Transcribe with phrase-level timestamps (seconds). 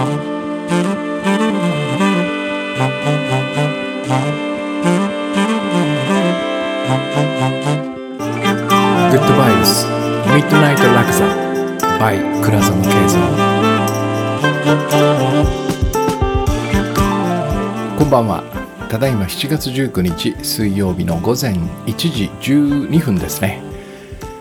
[0.00, 0.06] グ
[9.16, 11.26] ッドバイブスミッドナイトラクザ
[11.98, 13.20] by 倉園慶三
[17.98, 18.42] こんばんは。
[18.88, 21.52] ただいま7月19日水曜日の午前
[21.84, 23.62] 1時12分ですね。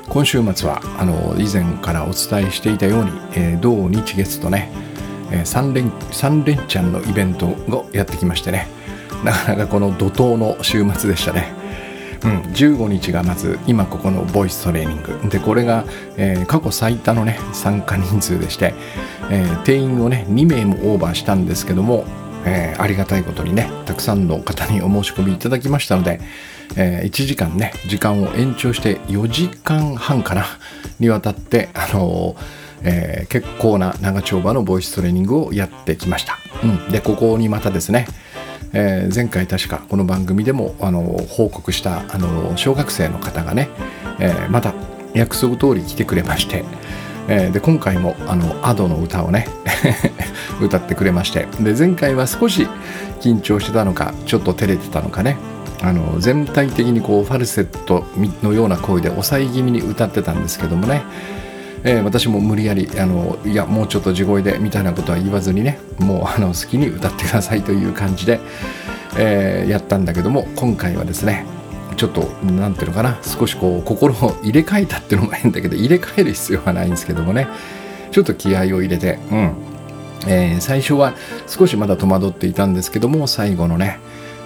[0.08, 4.72] 今週末はあの以前からお伝えしていたように、えー、土日月とね、
[5.32, 8.68] え、3, 連3連チャンのイベントをやってきましてね。
[9.24, 11.60] なかなかこの怒涛の週末でしたね。
[12.24, 15.30] うん、15日がまず今ここのボイストレーニング。
[15.30, 15.86] でこれが、
[16.18, 18.74] えー、過去最多のね参加人数でして、
[19.30, 22.06] えー、定員をね2名もオーバーしたんですけども、
[22.46, 26.20] えー、ありがたいことにねたくさんの方にお申し込みいただきましたので、
[26.76, 30.46] え1時間ね時間を延長して4時間半かな
[31.00, 32.36] にわたってあの
[32.84, 36.38] えー、結構な長丁場のボイストレーニングをやってきました。
[36.64, 38.08] うん、でここにまたですね
[38.72, 43.70] えー、前回確かこの番組でもあの報告したあの小学生の方がね、
[44.20, 44.74] えー、また
[45.14, 46.64] 約束通り来てくれまして、
[47.28, 49.48] え、で今回もあのアドの歌をね
[50.62, 52.68] 歌ってくれましてで前回は少し
[53.22, 55.38] 緊張してたのかちょっと照れてたのかね
[55.82, 58.06] あの全体的にこうファルセット
[58.44, 61.02] のような声で抑え気味に歌ってたんですけどもね
[61.84, 68.40] えー、私も無理やりあのいやもうちょっと地声でみたいなことは言わずにねもうあの好きに歌ってくださいという感じで、
[69.18, 71.46] えー、やったんだけども今回はですね
[71.96, 77.48] ちょっと何ていうのかな少しこう心を入れ替えたっていうのも変だけど入れ替える必要はないんですけどもね
[78.12, 79.70] ちょっと気合を入れてうん。
[80.28, 81.14] えー、最初は
[81.48, 84.00] 少しまだ戸惑っていたんですけども最後のね、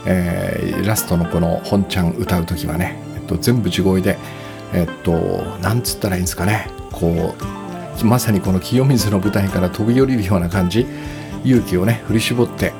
[0.06, 4.18] えー、ラストのこの本ちゃん歌う時はね、えっと、全部地声で
[4.74, 5.12] えっと
[5.62, 7.36] なんつったらいいんですかねこ
[8.02, 10.86] うまさにこの清水の舞台から飛び降りるような感じ。
[11.44, 12.72] 勇気をね振り絞って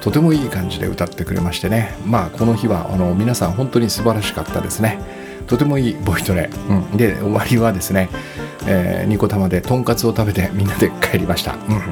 [0.00, 1.96] とてもいい感じで歌ってくれましてね。
[2.06, 4.98] まあこの日はあの皆さん本当に素晴らしかったですね。
[5.46, 8.08] とてもいいボイトレ、うん、で終わりはですね、
[8.66, 11.82] えー、ニコ玉でとんかつを食べてみんなで帰りました、うん、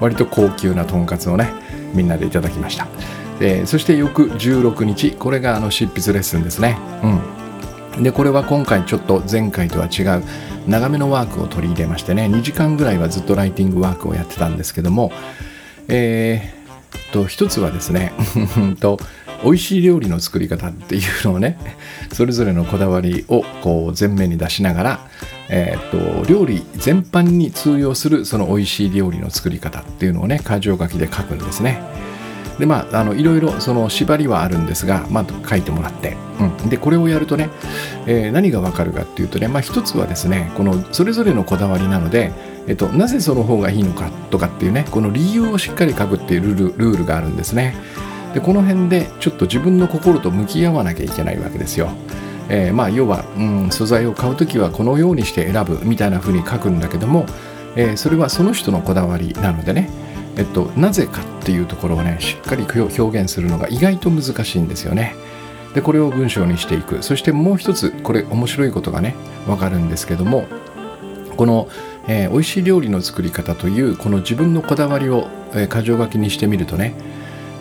[0.00, 1.50] 割と高級なとんかつをね
[1.94, 2.86] みんなでいただきました、
[3.40, 7.20] えー、そして翌16日これがあの執筆レッスンですね、うん、
[8.00, 10.24] でこれは今回ちょっと前回とは違う
[10.66, 15.12] 長めのワークを取り入れましてね2時間ぐらいはずっとライティングワークをやってたんですけども
[15.88, 18.12] えー、と一つはですね
[18.80, 18.98] と
[19.42, 21.58] 美味しい料理の作り方っていうのをね
[22.12, 25.00] それぞれのこだわりをこう前面に出しながら、
[25.48, 32.07] えー、と料理全般に通用するその美味しい料理の作り方っていうのをね箇条書きで書くんですね。
[32.58, 37.50] でまああのいろいろその縛りはあるんですが、まあ、書いてもらって、うん、でこれをやるとね、
[38.06, 42.32] えー、何がわかるかっていうとね、まあ、一つはですねこのそれぞれのこだわりなので、
[42.66, 47.74] えっと、なぜその方がいいのかとかっていうねこの理由をしっかり書くっていうルールルールがあるんですね。
[48.34, 51.90] でこの辺でちょっと自分の心と向き合わなきゃいけないわけですよ。
[52.50, 57.26] えー、まあ要は、うん、素材を買う時はこのようにして選ぶみたいな風に書くんだけども、
[57.76, 59.90] えー、それはその人のこだわりなのでね。
[60.38, 65.14] えっと、なぜかっていうところをねしっかり表現するのが意外と難しいんですよね。
[65.74, 69.14] でこれを文章にしていくそしてもう一つこれ面白いことがね
[69.46, 70.46] 分かるんですけども
[71.36, 71.68] この、
[72.08, 76.94] えー、美味しい料理の作り方というこの自分のこだわりを、えー、箇条書きにしてみるとね、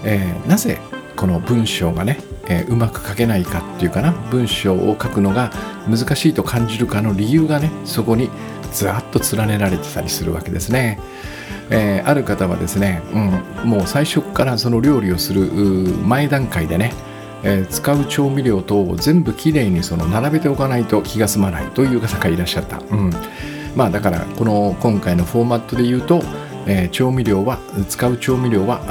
[0.06, 0.80] えー、なぜ
[1.18, 5.52] この文章がね、えー、うまく書けないかっていうかな文章を書くのが
[5.90, 8.30] 難しいと感じるかの理由がねそこに
[8.72, 11.00] ずっと連ねられてたりするわけですね。
[11.70, 15.42] えー、ある方はですね、うん、もう最初からその料理をする
[16.06, 16.94] 前段階でね、
[17.44, 23.12] えー、使う調味料等を全部きれいにその並べておかないと気が済まないという方がいらっしゃった、うん、
[23.76, 26.22] まあだからこの今回のフォーマットで言うと、
[26.66, 28.82] えー、調味料は使う調味料は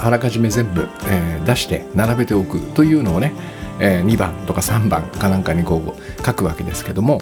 [0.00, 3.32] あらかじめ全部、えー、出して並べておくというのをね、
[3.78, 7.20] えー、2番とか3番かなんかにこう書くわけですけども。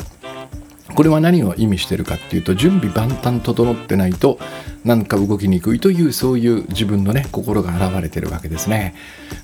[0.95, 4.39] これは何を意味してるかっていうと準備万端整ってないと
[4.85, 8.95] なんか動きにくいというそういう自分のね心が現れてるわけですね。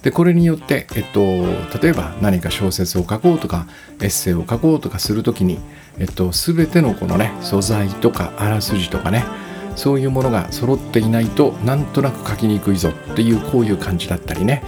[0.02, 1.20] でこれによって、えっと、
[1.81, 3.66] 例えば何か小説を書こうとか
[4.00, 5.58] エッセイを書こうとかする時に、
[5.98, 9.25] えっと、全てのこのね素材とかあらすじとかね
[9.76, 14.62] そういうものが揃っていないとなんとなく書きにくいぞっていうこういう感じだったりね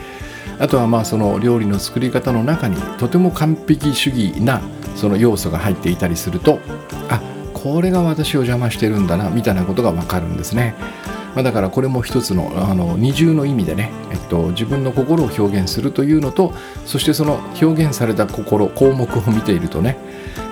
[0.58, 4.60] あとはまあその料理の作り方の中にとても完璧主義な
[4.98, 6.58] その要素が入っていたりすると
[7.08, 7.20] あ
[7.54, 10.74] これが私を邪魔してるんだなみたいなことが分かるんですね。
[11.34, 16.52] まあ、だからこれも一つのあの二重の意味でね、えっと、自分の心を表現するというのと
[16.84, 19.98] そしてその表現された心項目を見ているとね、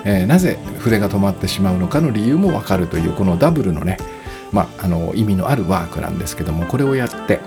[0.05, 3.97] えー、なぜ筆が止まってしまうのかの理由も分かるというこのダブルのね、
[4.51, 7.41] まあ、あの意味のあるワークなんですけどもこれをやって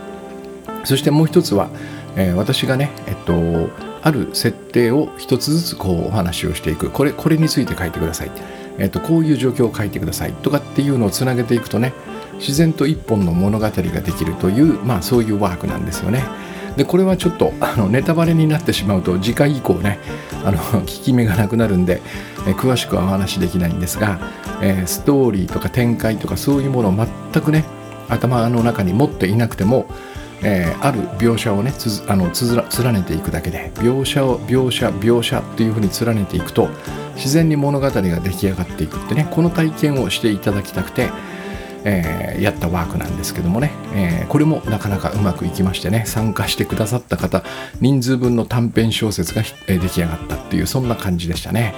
[0.85, 1.71] そしてもう一つは、
[2.17, 3.71] えー、私がね、えっと、
[4.03, 6.91] ある設定を一つずつこうお話をしていく。
[6.91, 8.31] これこれについて書いてください、
[8.79, 10.33] えっと、こういう状況を書いてください。
[10.33, 11.93] とかっていうのをつなげていくとね
[12.35, 16.25] 自然と一本の物語ができるという、まあ、そういうワークなんですよね。
[16.77, 19.99] でこれはちょっとあのネタバレになってしまうと次回以降ね
[20.45, 22.01] あの 効き目がなくなるんで、
[22.47, 24.19] え詳しくはお話しできないんですが、
[24.63, 27.65] えー、ストーリーとか展開とかそういうものを全くね
[28.09, 29.87] 頭の中に持っていなくても、
[30.43, 36.69] えー、ある描写をねつあのつら連ねていくだけで描写を描写描写っていうふうに連ねていくと
[37.17, 41.11] 自然に物語が出来上がっていくってねこの体験をしていただきたくて
[41.85, 47.43] えー、やったワークなんですけどもね、えー、これもなかなかうまくいきましてね参加してくださった方
[47.81, 51.75] 人数分の短編小説が、え、出来上がったっていうそんな感じでしたね、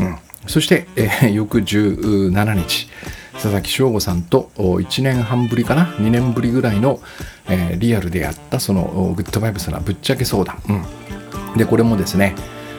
[0.00, 0.16] うん、
[0.48, 2.88] そして、えー、翌17日
[3.34, 7.00] 佐々木翔吾さんと1年半ぶりかな？2年ぶりぐらいの、
[7.48, 12.34] えー、リアルでやったそのグッドバイブスなぶっちゃけ相談、うん、でこれもですね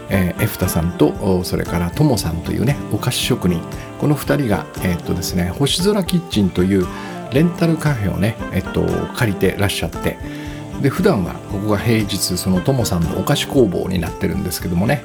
[0.09, 3.61] えー、エフタさんとそれからトモさんというねお菓子職人。
[3.99, 6.87] この2人が、えー、っとですね、星空キッチンという
[7.33, 8.85] レンタルカフェをね、えっと、
[9.15, 10.17] 借りてらっしゃって。
[10.81, 15.03] で普段はここが平日そのトモさんのお菓子工房になってるんですけどもね、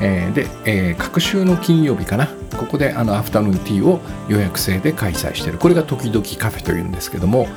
[0.00, 2.28] えー、で、えー、各週の金曜日かな。
[2.56, 5.58] ここであのアフタヌーンティーを予約制で開催している。
[5.58, 7.48] これが時々カフェというんですけども、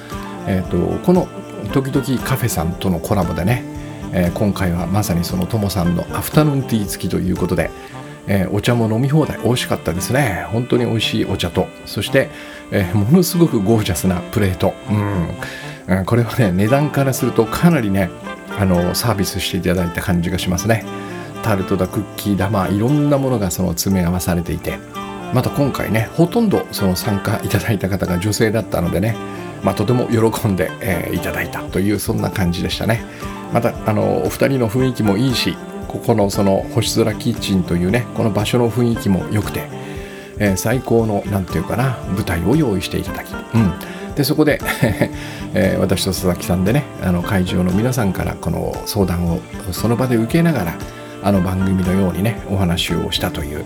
[0.47, 1.27] えーとこの
[1.71, 3.73] 時々カフェさんとのコラボでね
[4.15, 7.71] えー、今回はまさにそのともさんのアフタヌーンティー付きということで、
[8.27, 9.39] えー、お茶も飲み放題。
[9.41, 10.45] 美味しかったですね。
[10.51, 11.67] 本当に美味しいお茶と。
[11.85, 12.29] そして、
[12.71, 14.75] えー、ものすごくゴージャスなプレート。
[15.89, 18.11] うん、これはね値段からするとかなりね
[18.57, 20.85] あのサービスしていただいた感じがしますね。
[21.43, 24.79] タルトだクッキーだまあいろんなものがその詰め合わされていて
[25.33, 29.15] また今回ねほとんどその参加いただいた方が女性だったのでね、
[29.63, 33.03] まあ、とても喜んで、えー、いただいたというそんな感じでしたね。
[33.53, 35.55] またあのお二人の雰囲気もいいし
[35.87, 39.67] ここのその星空キッチンというねこの場所の雰囲気も良くて、
[40.39, 44.59] えー、最高の何て言うかな舞台を用意していただき、うん、でそこで
[45.55, 49.39] えー、私と佐々木さんでねあの会場の皆さんからこの相談を
[49.71, 50.73] その場で受けながら
[51.23, 53.65] あの番組のようにねお話をしたという、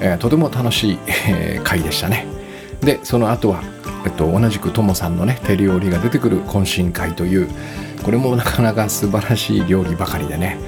[0.00, 0.98] えー、とても楽しい、
[1.28, 2.26] えー、回でしたね。
[2.80, 3.62] でその後は、
[4.04, 7.48] えっと、同じくともさんのね手料理が出てくる懇親会という
[8.02, 10.58] これもなかなか素晴らしい料理ばかりでね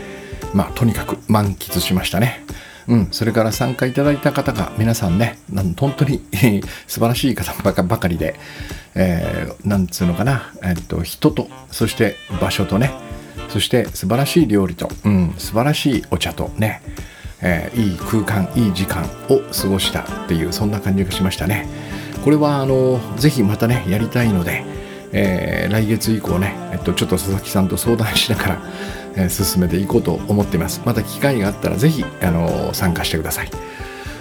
[0.55, 2.45] まあとにかく満喫しましたね。
[2.89, 5.39] うん、それから参加いただいた方が皆さんね
[5.77, 6.23] 本当に
[6.87, 7.53] 素晴らしい方
[7.83, 8.39] ばかりで、
[8.95, 12.93] えー、なんつうのかな、えっと、人とそして場所とね
[13.49, 16.83] そして素晴らしい料理と、うん、素晴らしいお茶とね、
[17.43, 21.69] えー、いい空間いい時間を過ごしたっていうそんな感じがしましたね
[22.25, 24.65] これはあのぜひまたねやりたいので
[25.13, 28.63] えー、来月以降ね、えっと、ちょっと佐々木さんと相談しながら、
[29.15, 30.83] えー、進めていこうと思っています。
[30.85, 33.51] また機会があったらぜひ、あの、参加してください。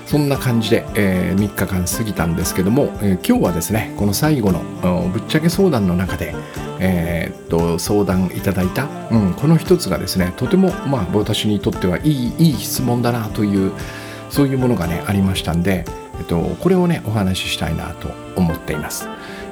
[0.05, 4.61] そんな感じで、えー、3日間過ぎたんですけども、えー、今日はですね、この最後の
[5.09, 6.35] ぶっちゃけ相談の中で、
[6.79, 13.71] えー、っと相談いただいた、うん、この一つがですね、とても、まあ、私にとってはいいいい質問だなという、
[14.29, 15.85] そういうものがね、ありましたんで、
[16.19, 19.07] えっと、これをね、お話ししたいなと思っています。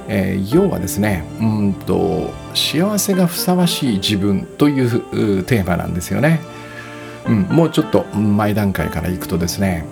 [0.08, 6.40] えー、要はですねうんと幸せがふさわしい自分というテーマなんですよね、
[7.26, 9.86] うん、もうちょっと前段階からいくとですね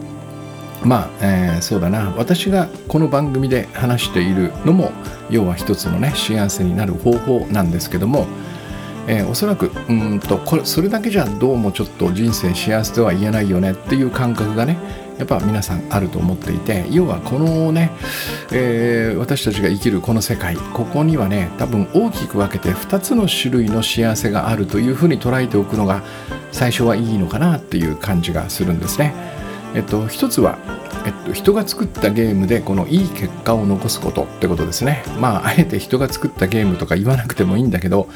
[0.85, 4.91] まあ、えー、そうだな私がこの番組で話しているのも
[5.31, 8.27] 要は一つのね幸せになる方法なんですけども、
[9.07, 14.77] えー、おそらくうんとこれそれだけじゃどうもちょっと人生幸せとは言えないよねっていう感覚がね
[15.19, 17.93] やっぱ皆さんあると思っていて要はこのね、
[18.51, 26.03] えー、私たちが生きるこの世界ここにはね多分大きく分けて2つの種類の幸せがあるというふうに捉えておくのが
[26.51, 29.15] 最初はいいのかなっていう感じがするんですね。
[29.75, 30.59] えっと、一つは
[31.05, 35.03] えっと、人が作ったゲームでこのいい結果を残すことってことですね。
[35.19, 38.09] まあ、あえて人が作ったゲームとか言わなくてもいいんだけど、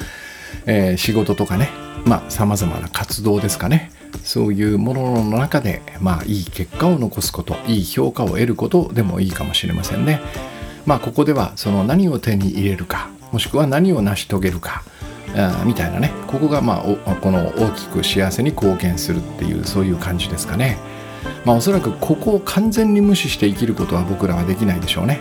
[0.67, 1.71] えー、仕事とかね、
[2.05, 3.91] まあ、様々な活動ですかね。
[4.23, 10.21] そういうものの中で、まあ、いい結果を残すこといい評価を得ることでもいいかもしれませんね。
[10.87, 14.85] まあ、ここではその何を手に入れるかもしくは何を成し遂げるか
[15.35, 20.79] あみたいなねここがまあこの大きく幸せに貢献するっていうそういう感じですかね。
[21.45, 25.21] まあ、おそらくここを完全に無視して生きることは僕らはできないでしょうね。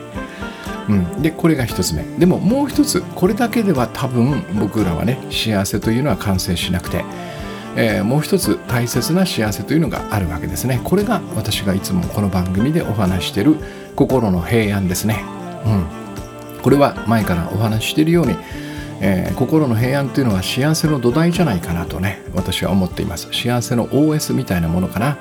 [0.88, 2.04] うん、でこれが一つ目。
[2.20, 7.04] でももう一つこれだけでは多分僕らはね幸せというのは完成しなくて。
[7.78, 10.80] えー、もう一つ大切な幸せというのがあるわけですね。
[10.84, 13.58] これが私がいつもこの番組でお話してる
[13.96, 15.26] 心の平安ですね、
[15.66, 15.86] うん、
[16.62, 18.36] これは前からお話ししているように、
[19.02, 23.28] えー、心の平安というのは幸せの土台じゃないかなとね私は思っています。
[23.34, 25.18] 幸せの OS みたいなものかな。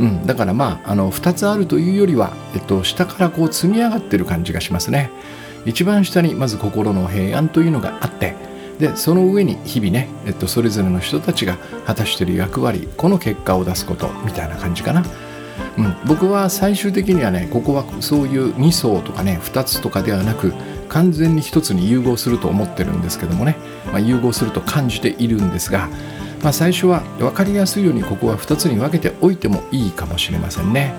[0.00, 5.10] うん、だからまああの2つあるというよりは、えっと、下からこう積み上がってる感じがしますね。
[5.66, 8.34] 一番下にまず心の平安というのがあって
[8.78, 15.04] でその上に日々ね、えっと、それぞれの人たちが果たしてる役割この結果を出すことみたいな感じかな、
[15.76, 20.54] うん、僕は最終的にはねここはそういう2層とかね2つとかではなく
[20.88, 25.88] 完全に1つに融合すると思ってるんですけどもね、まあ、融合すると感じているんですが
[26.42, 30.94] まあ、最初は分かりやすいようにここは2つに分けておいてもいいかもしれませんね。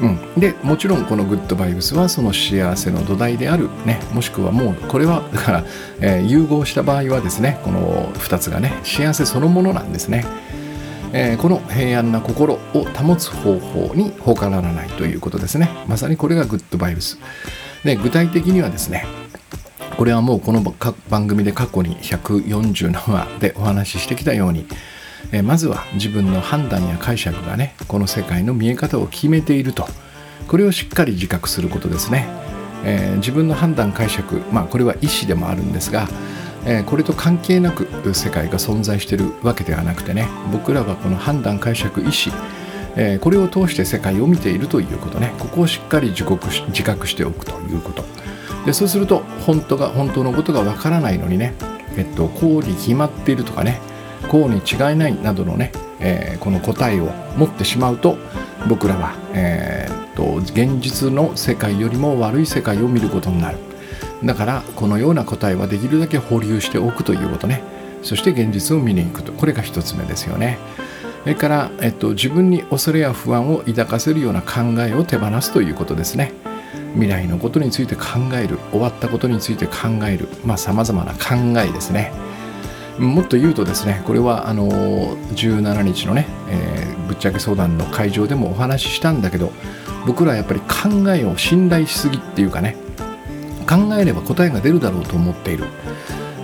[0.00, 5.64] うん、でもちろんこのグッドバイブスはその幸せの土台である、ね、もしくはもうこれはだから、
[6.00, 10.24] えー、融合した場合はですねこの2つがね幸せそのものなんですね。
[11.10, 15.70] えー、この平安な心を保つ方法に他ならないということですね。
[15.88, 17.18] まさにこれがグッドバイブス。
[17.82, 19.06] で具体的にはですね
[19.98, 20.62] これはもうこの
[21.10, 24.64] 番組で過去に147話でお話ししてきたように、
[25.32, 29.88] えまずは自分の判断や解釈がねこの世界の見え方を決めていると。
[30.46, 32.28] これをしっかり自覚することですね、
[32.84, 36.06] えー、自分の判断解釈まあこれは意思でもあるんですが、
[36.64, 42.12] えー、これと関係なく世界が存在しているわけではなくてね僕らはこの判断解釈意思
[42.96, 45.32] えー、これを通して世界を見ているということね。
[45.38, 48.17] ここをしっかり自覚し自覚しておくということ。
[48.68, 51.54] でそうすると本当が本当のことがわからないのにね、
[51.96, 53.80] えっと、こうに決まっているとかね
[54.30, 57.06] こうに違いないなどのね、えー、この答えを
[57.38, 58.18] 持ってしまうと
[58.68, 63.58] 僕らは、えー、っと現実の世界よりも悪い世界を見ることになる。
[64.22, 67.62] だからこのような答えはできるだけ保留しておくということね。
[68.02, 69.32] そして現実を見に行くと。
[69.32, 70.58] これが一つ目ですよね。
[71.22, 76.32] それから、えっと、自分に恐れや不安を抱かせるような考えを手放すということですね。
[76.94, 78.04] 未来のことについて考
[78.34, 82.12] える終わったことについて考えるまあさまざ、まな考えですね。
[82.98, 89.52] もっと言うとですねこれはあの17日のね、えー、ぶっちゃけ相談の会場でもお話ししたんだけど
[90.06, 92.76] 僕らはやっぱり考えを信頼しすぎっていうかね
[93.68, 95.66] 考えれば答えが出るだろうと思っている、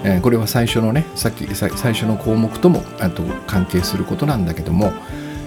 [0.04, 4.92] えー、これは最初のねさっき最初の項目ともあと関係することなんだけども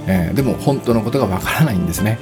[0.07, 2.17] えー、でも本当のことがわからないんですね。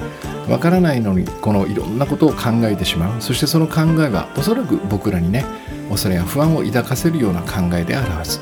[0.49, 3.21] わからないのにこのいろんなことを考えてしまう。
[3.21, 5.45] そしてその考えはおそらく僕らにね
[5.89, 8.39] 恐れや不安を抱かせるような考えであるはず。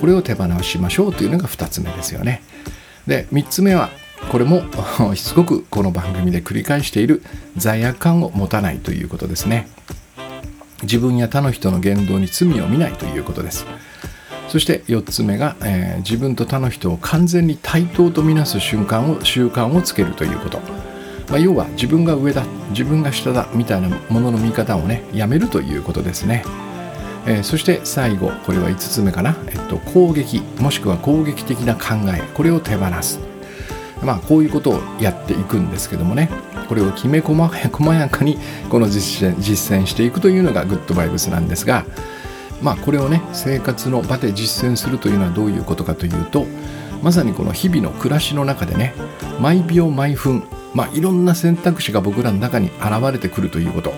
[0.00, 2.42] これを手放しましょうというのが2つ目ですよね。
[3.06, 3.90] で3つ目は
[4.30, 4.62] これも
[5.14, 7.22] しつこくこの番組で繰り返している
[7.56, 9.68] 罪悪感を持たないということですね。
[10.82, 13.66] 自分や他の人の言動に罪を見ないということです。
[14.50, 20.58] そして4つ目が、えー、自分と他の人を完全に対等とみなす瞬間を習慣をつけるということ、
[21.30, 26.42] まあ、要は自分が上だ自分が下だみたいなものの見方をねやめるということですね、
[27.26, 33.20] えー、そして最後これは5つ目かな、えっと、攻撃もしくは攻撃的な考えこれを手放す。
[34.02, 36.30] まあこういうことをやっていくんですけどもね。
[36.68, 38.38] これをきめ細やかに
[38.70, 41.84] この実践実践していくというのがグッドバイブスなんですが
[42.62, 46.46] まあ、これをね生活の場で実践するというのはどういうことかというと
[47.02, 48.94] まさにこの日々の暮らしの中でね
[49.40, 53.92] 毎秒毎分、まあ、いろんな選択肢が僕らの中に現れてくるということ。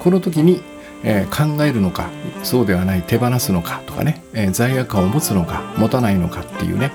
[0.00, 0.62] この時に、
[1.04, 2.10] えー、考えるのか
[2.42, 6.90] そうではない手放すのかとかね、えー、罪悪感を持つのか持たないのかっていうね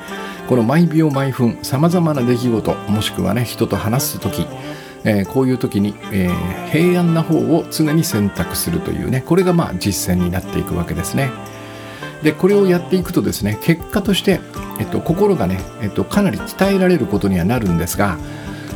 [0.50, 4.48] この毎秒毎分さまざまな出来事もしくはね人と話す時
[5.06, 11.32] えー、こういう時に、えー、平安な方を常に選択するというねこれがまあ実践になっていくわけですね。
[12.24, 14.42] でこれをやっていくとですね結果として、
[14.80, 18.18] えっと、心がね、えっと、かなり鍛えられることにはなるんですが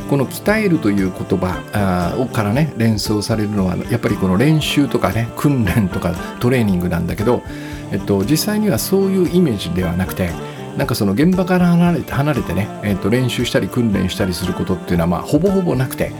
[0.08, 7.42] この鍛えるという言葉をからね連想されるのはやっぱりこの練習とかね訓練とかトレーニングなんだけど、
[7.90, 10.30] えっと、実際にはそういうイメージではなくて
[10.76, 16.12] なんかその現場から離れて離れてね、えー、と練習したり訓練したりすることっていうのはまあほぼほぼなくて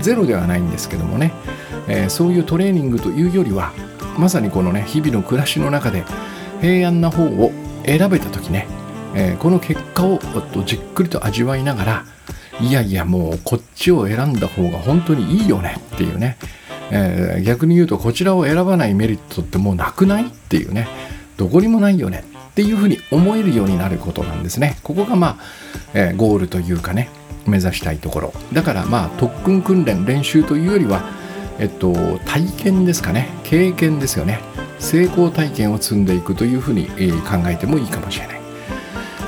[0.00, 1.32] ゼロではないんですけどもね、
[1.86, 3.72] えー、そういうトレーニングというよりは
[4.18, 6.04] まさにこのね日々の暮らしの中で
[6.60, 7.52] 平安な方を
[7.84, 8.66] 選べた時ね、
[9.14, 12.04] えー、この結果をとじっくりと味わいながら
[12.60, 16.36] いやいやもうこっちを選んだ方が本当にいいよねっていうね、
[16.90, 20.26] えー、逆に言うとこちらを選ばないメリットってもうなくない？
[20.26, 20.88] っていうね
[21.36, 22.24] どこにもないよね。
[22.58, 24.78] っていうふうに思えるようになることなんですね。
[24.82, 25.36] ここがまあ、
[25.94, 27.08] えー、ゴールというかね
[27.46, 31.08] 目指したいところだからまあ特訓訓練練習というよりは、
[31.60, 31.94] えっと、
[32.26, 34.40] 体験ですかね経験ですよね
[34.80, 38.40] 成功体験を積んでいくというふうに、えー、考えてもいいかもしれない。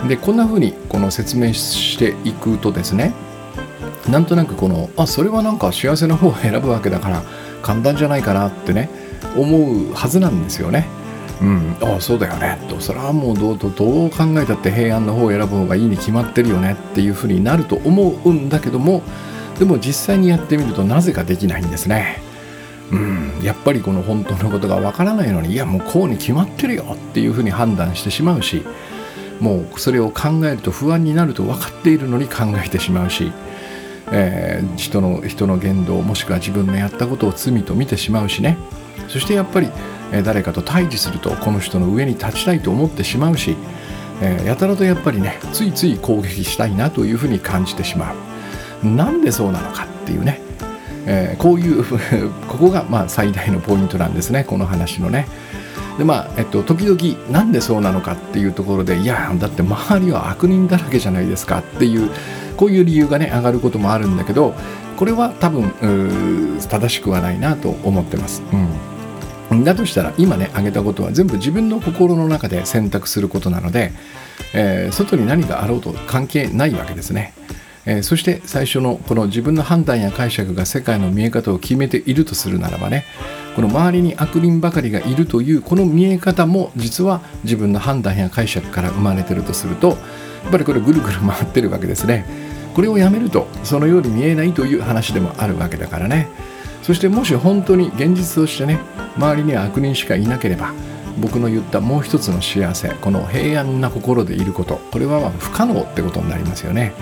[0.09, 3.13] でこんなふうにこの説明していくとですね
[4.09, 7.23] なんとなくこのあそれはなんか幸せな方を選ぶわけだから
[7.63, 8.91] 簡単じゃないかなってね
[9.37, 10.89] 思うはずなんですよね。
[11.41, 12.59] うん、ああそうだよね。
[12.69, 19.03] とそれはもうどうどう考えたって平安の方を選ぶ方がいいに決まってるよねっていうふうになると思うんだけども
[19.59, 22.21] でも実際にやってみるとなぜかできないんですね。
[22.93, 28.65] うん、やっぱりこの本当のことがわからないのにいやもうこうに決まってるよっていうふうに判断してしまうし
[29.39, 33.33] もうそれを考えると不安になると分かっているのに考えてしまうし、
[34.13, 38.59] えー、人の人の言動もしくは自分のやったことを罪と見てしまうしね。
[39.09, 39.69] そしてやっぱり、
[40.13, 43.57] え誰かと対峙するとこの人の上に立ちたいと思ってしまうし、
[44.21, 48.87] え、やたらとやっぱりねついつい攻撃したいなというふうに感じてしまう。
[48.87, 50.41] なんでそうなのかっていうね。
[51.07, 51.85] えー、こういう
[52.47, 55.27] ここがまあ最大のポイントなんですねこの話のね。
[55.99, 62.11] でまあえっと、時々なんでそうなのかっていうところでいやだって周りは悪人だらけじゃないですかっていう
[62.61, 64.53] こういう理由がね上がることもあるんだけど
[64.99, 65.73] これは多分
[66.61, 68.43] 正しくはないなと思ってます。
[69.51, 73.93] うん、だとしたら今ね挙げたことは全部自分の心の中で選択することなので、
[74.53, 77.33] えー、外に何があろうと関係ないわけですね。
[77.87, 83.07] えー、そして最初のこの自分の判断や解釈が世界の見え方を決めているとするならばね
[83.57, 89.95] この周りに悪人ばかりがいるというこの見え方も実は自分の判断や解釈から生まれてるとするとや
[90.49, 96.29] っぱりこれぐるぐる回ってるわけですねこれをやめるとそのように見えないという話でもあるわけだからね。
[96.83, 98.81] そしてもし本当に現実としてね
[99.17, 100.73] 周りには悪人しかいなければ
[101.21, 106.95] 僕の言ったもう一つの幸せこの平安な心でいることこれはま不可能ってことになりますよね。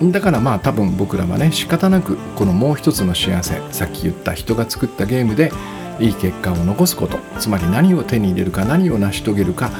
[0.00, 5.52] うん、だからまあ多分僕らはね仕方なくこのもう一つの幸せさっき言った人が作ったゲームで
[6.00, 9.70] いい結果を残すことつまり何を手に入れるか何を成し遂げるか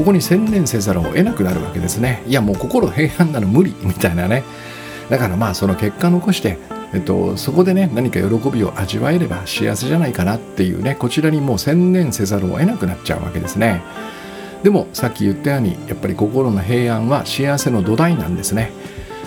[0.00, 2.22] ここに専念せざるを得なくなるわけですね。
[2.26, 4.44] いやもう心平安なの無理みたいなね。
[5.10, 6.56] だからまあその結果残して
[6.94, 13.82] えっと、そこでね何か喜びを味わえれば幸せじゃないかなっていうねこちらにもう専念せざるを得なくなっちゃうわけですね。
[14.62, 18.72] でもさっき言ったようにやっぱり心の平安は幸せの土台なんですね。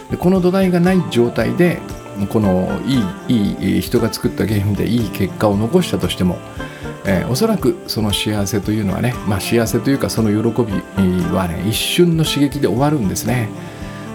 [0.09, 1.81] でこの土台がない状態で
[2.29, 2.81] この
[3.27, 6.39] いいいい人が作ったゲームでいい結果を残したとしても、
[7.05, 10.73] えー、おそらくその幸せというのはね、まあ、幸せというかその喜び
[11.33, 13.49] はね一瞬の刺激で終わるんですね。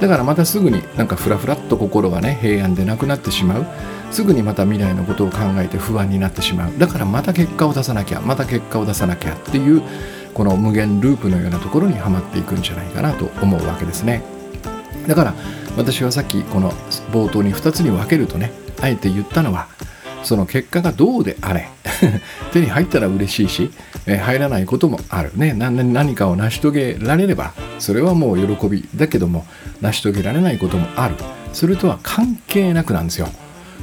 [0.01, 3.66] だからまたすぐになんかフラフラっと心がね平安でなくなってしまう。
[4.11, 6.79] すぐにまた未来のことを考えて不安になってしまう。
[6.79, 9.83] だからまた結果を出さなきゃまた結果を出さなきゃっていう
[10.33, 14.22] この無限ループのようなところにはまっていくんじゃないかなと思うわけですね。
[15.07, 15.35] だから
[15.77, 16.70] 私はさっきこの
[17.12, 19.66] 冒頭に2つに分けるとねあえて言ったのは
[20.28, 21.70] その結果がどうであれ
[22.52, 23.70] 手に入ったら嬉しいし、
[24.06, 25.32] え入らないこともある。
[25.34, 29.46] ね何かを成し遂げられればそれはもう喜びだけども
[29.80, 31.14] 成し遂げられないこともある
[31.54, 33.28] それとは関係なくなんですよ。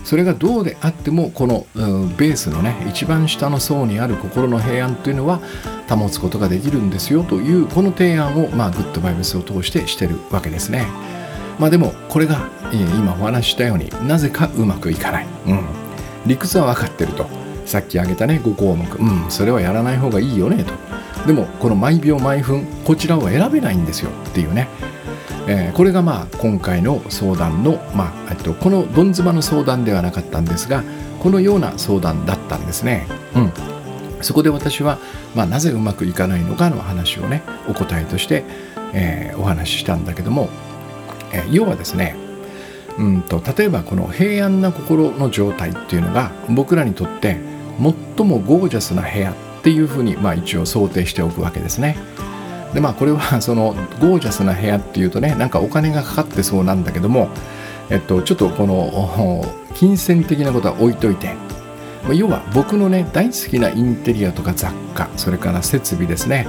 [0.04, 5.42] それがどうであってもこの、うん、ベースのね一番下の層にある心の平安というのは
[5.90, 10.86] 保つことができるんですよというこの提案を、まあ、グッドバイブスを通してしてるわけですね。
[11.58, 15.85] まあでもこれが今お話ししたようになぜかうまくいかない、うん、
[16.26, 17.28] 理屈は分かってると。
[17.66, 18.86] さっき挙げたね5項目。
[18.98, 20.74] うんそれはやらない方がいいよねと。
[21.28, 24.68] でもこの毎秒毎分こちらを選べないんですよっていうね、
[25.48, 30.84] えー、これがまあ今回の相談の、まあ、えっと、このどんずばの相談ではなかったんですが
[31.20, 33.08] このような相談だったんですね。
[33.36, 33.54] うん。
[34.22, 35.00] そこで私は、
[35.36, 38.44] まあ、なぜうまくいかないのかの話をねお答えとして、
[38.94, 40.50] えー、お話ししたんだけども
[41.32, 42.16] え要はですね
[42.98, 47.38] うんと例えばこの平安な心の状態っていうのが僕らにとって
[48.18, 51.98] 最もゴージャスな部屋っていうふうに、まあ、一応想定しておくわけですね。
[52.74, 57.30] でまあこれは そのゴージャスな部屋っていうとねなんかお金がかかってそうなんだけども、
[57.90, 61.34] えっと、ちょっとこの 金銭的なことは置いといて
[62.14, 66.48] 要は僕のね大好きなインテリアとか雑貨それから設備ですね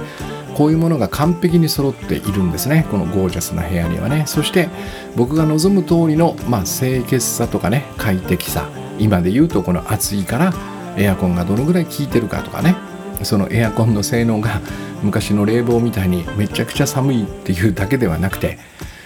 [0.57, 2.87] こういうものが完璧に揃っているんですね。
[2.89, 4.23] このゴージャスな部屋にはね。
[4.25, 4.69] そして
[5.15, 8.67] 僕が望む通りの、まあ、清潔さとかね快適さ。
[8.97, 10.53] 今で言うとこの暑いから
[10.97, 12.75] エアコンがどのぐらい効いてるかとかね。
[13.21, 14.59] そのエアコンの性能が
[15.03, 18.57] 昔の冷房みたいにめちゃくちゃ寒いっていうだけではなくて、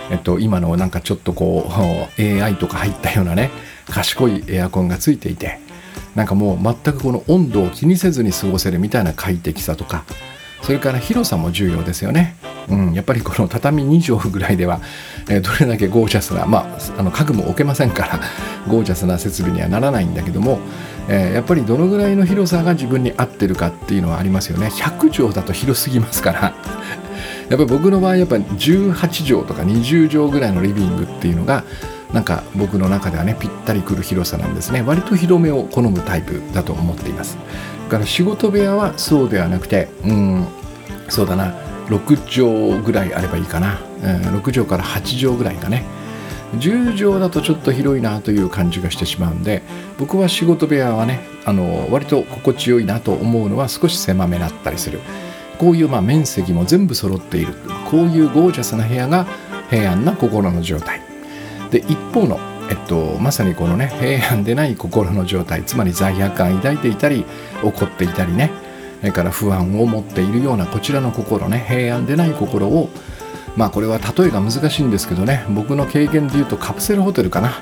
[0.09, 1.69] えっと、今のなんかちょっとこ
[2.17, 3.51] う AI とか入ったようなね
[3.89, 5.59] 賢いエアコンがついていて
[6.15, 10.05] なんかもう全くこの温度を気にせずに過ごせるみたいな快適さとか
[10.61, 12.35] それから広さも重要ですよね。
[12.69, 14.79] うん、やっぱりこの畳2畳ぐらいでは、
[15.29, 18.19] えー、どれだけゴージャスな、まあ、あの家具も置けませんから
[18.67, 20.59] ゴージャスな設備にはならないんだけども、
[21.09, 24.67] えー、やっぱりどのぐらいの広さが自分に合ってるかっていうのはありますよね。
[24.67, 26.53] 100畳だと広すぎますから。
[27.49, 31.65] やっぱり僕の場合やっぱ18畳とか20畳ぐらいのリビングっていうのが
[32.13, 34.83] なんか僕の中ではねぴったりくる広さなんですね。
[34.85, 37.37] 割と広めを好むタイプだと思っています。
[37.91, 40.47] から仕事部屋はそうではなくてうん
[41.09, 41.53] そうだな。
[41.87, 45.83] 6畳ぐらいあればいいかな、うん、6畳から8畳ぐらいかね。
[46.57, 49.61] 10畳だとちょっと広いなという感じがしてしまうんで
[49.97, 55.01] 僕は仕事部屋はねあの割と心地よいなと思うのは少し狭めだったりする。
[55.59, 57.53] こういうまあ面積も全部揃っている。
[57.89, 59.27] こういうゴージャスな部屋が
[59.69, 61.01] 平安な心の状態。
[61.71, 67.25] で一方の、えっと、まさにこのね平安でない心の状態つまり罪悪感抱いていたり
[67.63, 68.51] 怒っていたりね
[68.99, 72.89] それから不安を持っているようなこちらの心ね平安でない心を
[73.57, 77.61] まあこれは例えが難しいんですけどね僕の経験で言うとカプセルホテルかな。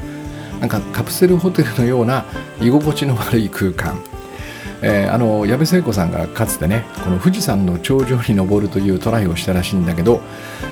[0.59, 2.25] なんかカプセルホテルのような
[2.61, 4.03] 居心地の悪い空間。
[4.81, 10.21] えー、あの矢部聖子さんがかつてねこの富士山の頂上に登るというトライをしたらしいんだけど、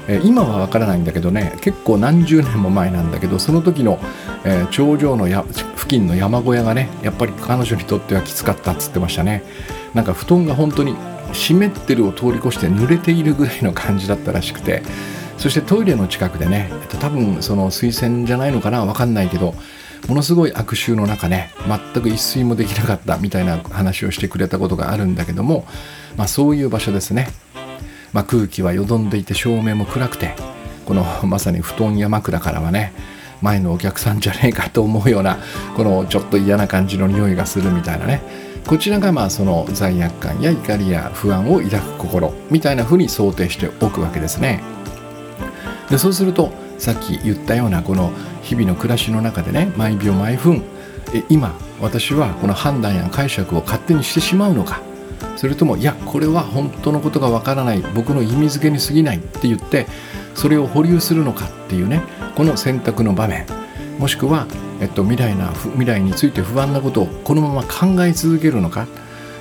[0.07, 3.99] えー、今はわからないんだけどね結構何十年も前なんだけどその時の、
[4.45, 9.43] えー、頂上のや付近の山小屋がねやっぱり彼女にとってはきつかったっつってましたね。
[9.93, 10.95] なんか布団が本当に
[11.33, 14.83] 湿ってるを通り越して濡れているぐらいの感じだったらしくて
[15.37, 19.53] そしてトイレの近くでねえっと多分その水洗じゃないのかなわかんないけど
[20.07, 25.65] ものすごい悪臭の中ね全く一睡もできなかったみたいな話をしてくれたことがあるんだけども、
[26.15, 27.27] まあ、そういう場所ですね、
[28.13, 30.35] まあ、空気はよどんでいて照明も暗くて
[30.85, 32.93] このまさに布団や枕からはね
[33.41, 35.37] 前のお客さんじゃねえかと思うような
[35.75, 38.47] このちょっと嫌な感じの匂いがするみたいなね。
[38.67, 44.61] こちらがまあその罪悪感や怒りや不安を抱く心みたいなふうに想定しておくわけですね。
[45.89, 48.11] でそうするとさっき言ったようなこの
[48.47, 50.63] 日々の暮らしの中でね毎秒毎分
[51.13, 54.81] え今私はこの判断や解釈を勝手にしてしまうのか。
[55.35, 57.81] それともいやこれは本当のことがわからない。
[57.93, 59.17] 僕の意味付けに過ぎない。
[59.17, 59.85] って言って
[60.33, 62.01] それを保留するのかっていうね
[62.35, 63.45] この選択の場面。
[63.99, 64.47] もしくは、
[64.79, 68.87] えっと、未来な未来について不安なことをこのまま考え続けるのか。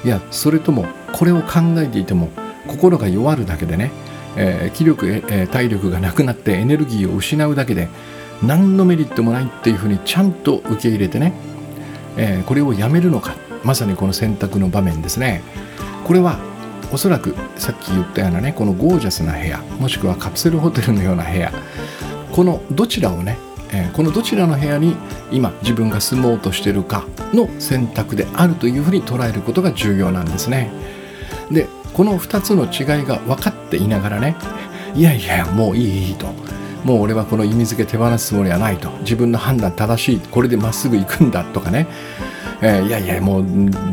[0.05, 2.29] いやそれともこれを考えていても
[2.67, 3.91] 心が弱るだけでね
[4.37, 7.89] えー、気力、えー、体力がなくなってエネルギーを失うだけで
[8.43, 11.33] 何のメリットもないっていうふうにちゃんと受け入れてね、
[12.17, 13.35] えー、これをやめるのか。
[13.65, 15.43] まさにこの選択の場面ですね。
[16.05, 16.39] これは
[16.93, 21.53] おそらくさっき言ったようなねこのゴージャスな部屋もしくはカプセルホテルのような部屋。
[22.33, 23.39] このどちらをね、
[23.73, 24.95] えー、このどちらの部屋に
[25.33, 30.71] 今自分が住もうとしてるかの選択であるというふうに捉えることが重要なんですね。
[31.51, 34.37] でこの2つの違いが分かっていながらね
[34.95, 36.46] いやいやもういいと。
[36.87, 38.91] もう俺はこの意味付け手放すつもりはないと。
[39.01, 40.21] 自分の判断正しい。
[40.21, 41.89] これでまっすぐ行くんだとかね、
[42.63, 43.45] えー、いやいやもう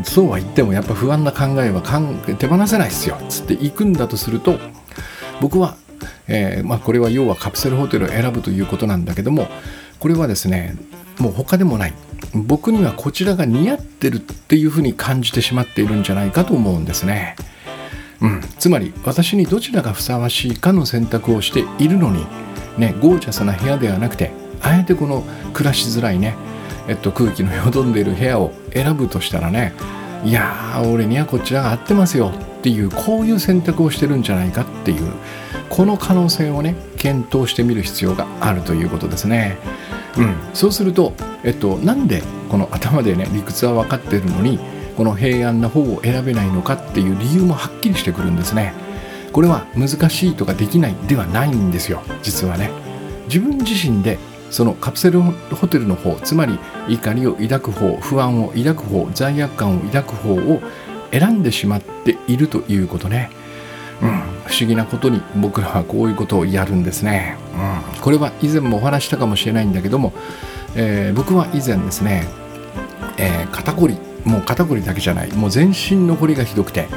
[0.04, 3.18] そうは言ってもやっぱ不安な考えはかん手放せないですよ。
[3.28, 4.60] つって行くんだとすると
[5.40, 5.76] 僕は、
[6.28, 9.48] えー、まあ、これは要はカプセルホテルを選ぶということなんだけども
[9.98, 10.76] これはですね
[11.18, 11.94] もう他でもない。
[12.32, 17.34] 僕にはこちらが似合ってるっていうふうに感じてしまっているんじゃないかと思うんですね。
[18.20, 22.24] うん、つまり私にどちらがふさわしいかの選択をしているのに、
[22.78, 26.36] ね、ゴージャスな部屋ではなくてあえてこの暮らしづらいね、
[26.88, 29.74] えっと、空気のよどんでいる部屋を選ぶとしたらね
[30.24, 35.12] いや俺にはこちらが合ってますよっていうこういう選択をしてるんじゃないかっていう
[35.68, 39.58] この可能性をね検討してみる必要があるということですね。
[40.16, 44.58] うん、そうすると、えっと、なんでこの頭でね理屈は分かってるのに
[44.96, 48.72] この平安な方を選べないのかっていう理由もはっきりしてくるんですね
[49.34, 52.02] これは難しいとかできないではないんですよ。
[52.22, 52.70] 実はね。
[53.26, 54.16] 自分自身で
[54.48, 56.56] そのカプセルホテルの方つまり
[56.88, 60.62] 怒りを抱く方不安を抱く方罪悪感を抱く方を
[61.10, 63.30] 選んでしまっているということね。
[64.02, 64.10] うん、
[64.46, 67.36] 不思議なことに僕らはこういうことをやるんですね、
[67.94, 70.12] うん、これは以前もお話したかもしれないんだけども、
[70.74, 72.26] えー、僕は以前ですね、
[73.16, 76.88] えー、肩こりもう肩こりだけじゃないもう全身のこりがひどくて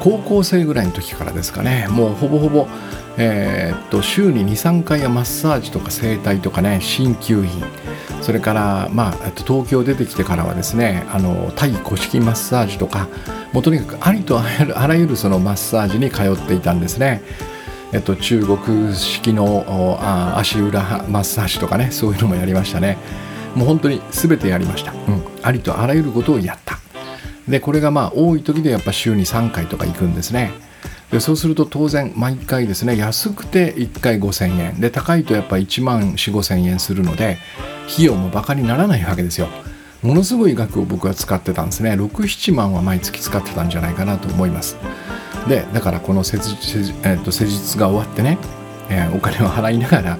[0.00, 2.68] 高校生ぐらいの時からですかねもうほぼほぼ、
[3.16, 7.50] えー、っと週に23回はマッサージとか整体とかね鍼灸院
[8.22, 13.08] それから、まあ、東京出てきてからはですねあのタイ古式マッサージとか
[13.52, 17.22] もうとにかくありとあらゆるそのマッサージに通っていたんですね。
[17.92, 22.98] えっと、中国式のあ足裏マッサージとかねそういうのもやりましたね。
[23.56, 26.78] もう本当に全てやりました、うん、ありとあらゆることをやった。
[27.48, 30.52] でこれがまあ多い時でやっぱ週に3回とか行くんですね。
[31.10, 34.80] でそうすると当然毎回ですね安くて1回5000円。
[34.80, 37.38] で高いとやっぱ1万4 5 0 0 0円するので
[37.90, 39.48] 費用もバカにならないわけですよ。
[40.02, 41.92] ものすごい額を僕は使ってたんですね。
[41.92, 44.76] 67万は毎月使ってたんじゃないかなと思います。
[45.48, 48.38] でだからこの施術,、えー、と施術が終わってね、
[48.90, 50.18] えー、お金を払いながら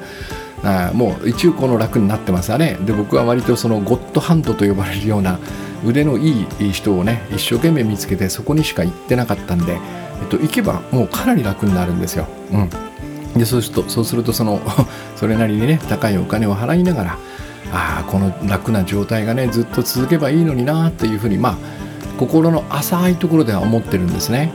[0.65, 5.39] あもう一応この楽になってますよねで僕は割とそのゴッドハンドと呼ばれるような
[5.85, 12.27] 腕のいい人をね一生懸命見つけてそこにしか行ってなかったんで、えっと、行けばもうかなり楽になるんですよ。
[12.53, 12.71] うん。
[13.39, 14.61] でそうするとそうするとその
[15.17, 17.19] それなりにね高いお金を払いながら
[17.73, 21.57] ああこの楽な状態がねずっと続けばいいのになっていうふうにまあ
[22.19, 24.53] 心の浅いところでは思ってるんですね、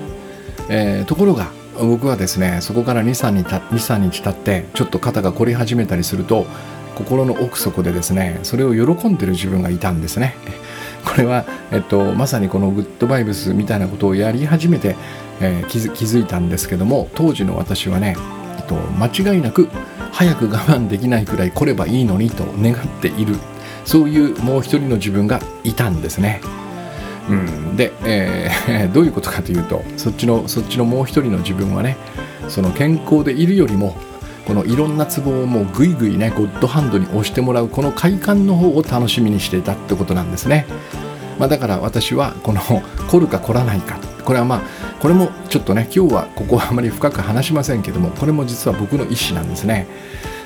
[0.68, 6.46] えー、ところが僕はですねそこから23日23日経ってちょっと肩が凝り始めたりすると
[6.96, 10.36] 心の奥底でですねそれを喜んでる自分がいたんですね
[11.06, 14.96] これは、えっと、まさにこのグッドバイブスみたいなことをやり始めて、
[15.40, 18.16] えー、気づいたんですけども当時の私はね、
[18.58, 19.68] えっと、間違いなく
[20.12, 23.36] 早く我慢できないくらい来ればいいのにと願っている
[23.86, 26.42] そういうもう一人の自分がいたんですね。
[27.30, 31.98] うん、で、えー、 どういうことかというとそっちのそっちのもう一人の自分はね
[32.48, 33.96] その健康でいるよりも
[34.48, 40.66] このいろんなツボをもうぐいぐいねゴッドハンドに押してもらうこの快感の方を楽しみにしていたってことなんですね、
[41.40, 42.62] まあ、だから私はこの
[43.08, 43.98] 凝るか凝らないか。
[44.24, 44.62] これはまあ
[45.00, 49.88] これもちょっとね今日はここはあまり深く話しませんけどもこれも実は僕の意思なんですね、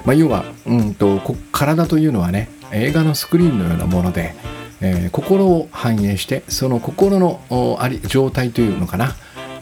[0.05, 1.19] まあ、要はうんと
[1.51, 4.33] 体というのはね映画のスクリーンのようなもので
[4.81, 9.15] えー、心を反映してその心のあり状態というのかな。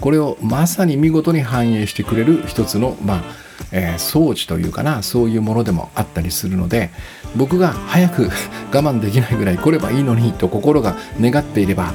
[0.03, 3.23] これをまさに見事に反映してくれる一つの、まあ
[3.71, 6.89] えー、装置というかなそういうものでもあったりするので
[7.37, 8.23] 僕が早く
[8.73, 11.93] 我慢できないぐらい来ればいいのにと心が願っていれば、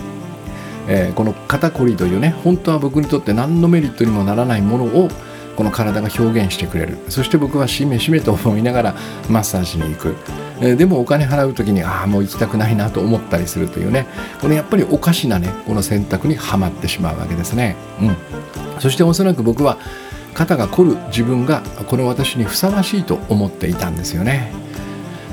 [0.88, 5.11] えー、この肩こりというね本当は僕にとって何のメリットにもならないものを
[5.59, 6.99] この体が表現してくれる。
[7.09, 8.94] そして僕はしめしめと思いながら
[9.29, 10.14] マッサージに行く、
[10.61, 14.07] えー、でもお金払う時にああもう行きたくないなと思ったりするというね。
[14.40, 18.16] このやっぱりおかしなねこの選択にはまってしまうわけですね、うん、
[18.79, 19.79] そしておそらく僕は
[20.33, 24.53] 肩が凝る自分がこの私にふさわしいと思っていたんですよね。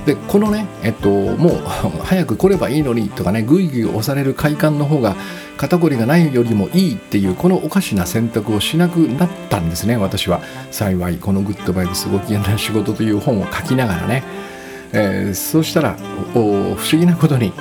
[0.06, 1.64] でこのねえっともう
[2.04, 5.16] 早く来ればいいのにとかねぐいぐい押される快感の方が
[5.58, 10.42] 肩こりがないよりもいいっていうこのおかしな選択をしなくなったんですね私は。
[10.72, 14.24] 幸いこの「グッドバイブスご機嫌な仕事」という本を書きながらね、
[14.92, 15.96] えー、そうしたら
[16.34, 17.54] 不思議なことに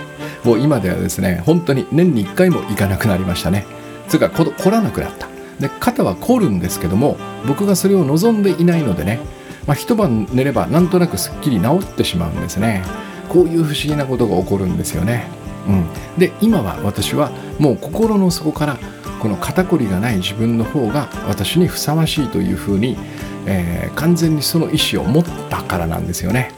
[0.43, 3.65] もう今ではですね本当に年に1回も行かなくなりましたね。
[4.09, 5.29] つうか凝らなくなった。
[5.61, 9.21] で肩は凝るんですけども僕がそれを望んでいないのでね、
[9.67, 12.85] まあ、一晩寝ればなんとなくすっきり治ってしまうんですね。
[13.29, 15.27] こういう不思議なことが起こるんですよね。
[15.67, 15.87] うん、
[16.19, 18.79] で今は私はもう心の底から
[19.21, 22.99] この肩こりがない自分の方が私にふさわしいというふうに、
[23.47, 26.53] えー、完全にその意思を持ったからなんですよね。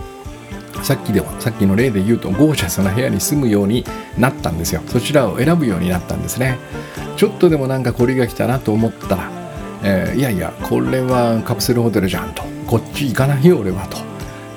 [0.83, 3.85] さっきではさっきの例で言うとゴージャスな部屋に住むように
[4.19, 4.83] なったんですよ。
[4.87, 6.59] そちらを選ぶようになったんですね。
[7.17, 9.31] ちょっとでもなんかこりが来たなと思ったら、
[9.85, 12.56] えー、いやいやこれはカプセルホテルじゃんと。
[12.67, 13.99] こっち行かないよ俺はと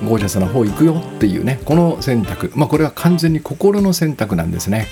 [0.04, 4.86] ゴージャスな方行くよっていうねこの選択まあこれは完全に心の選択なんですね。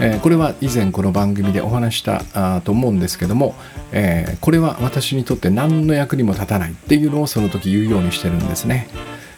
[0.00, 3.56] えー、これは以前この番組でお話したと思うんですけども、
[3.90, 8.88] えー、これは私にとって何の役にも立たないっていうのをその時言うようにしてるんですね。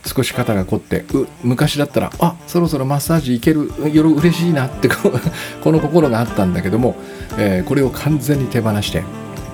[0.05, 4.89] 少し肩が凝ってう昔だったらあそろそろマッサージ行ける夜嬉しいなって
[5.63, 6.97] この心があったんだけども、
[7.39, 9.03] えー、これを完全に手放して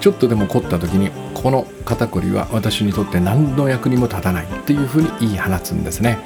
[0.01, 1.11] ちょっとでも凝った時に
[1.47, 6.19] この肩こりは私にとって何の役にも立たないっていうふうに言い放つんですね。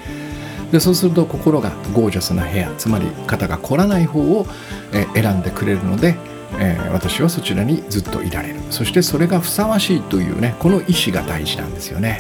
[0.73, 4.47] でそうすると心がゴージャスな部屋つまり肩が凝らない方を、
[5.13, 6.17] 選んでくれるので、
[6.59, 8.61] え、私はそちらにずっといられる。
[8.71, 12.19] そしてそれがふさわしいというねこの意思が大事なんですよね。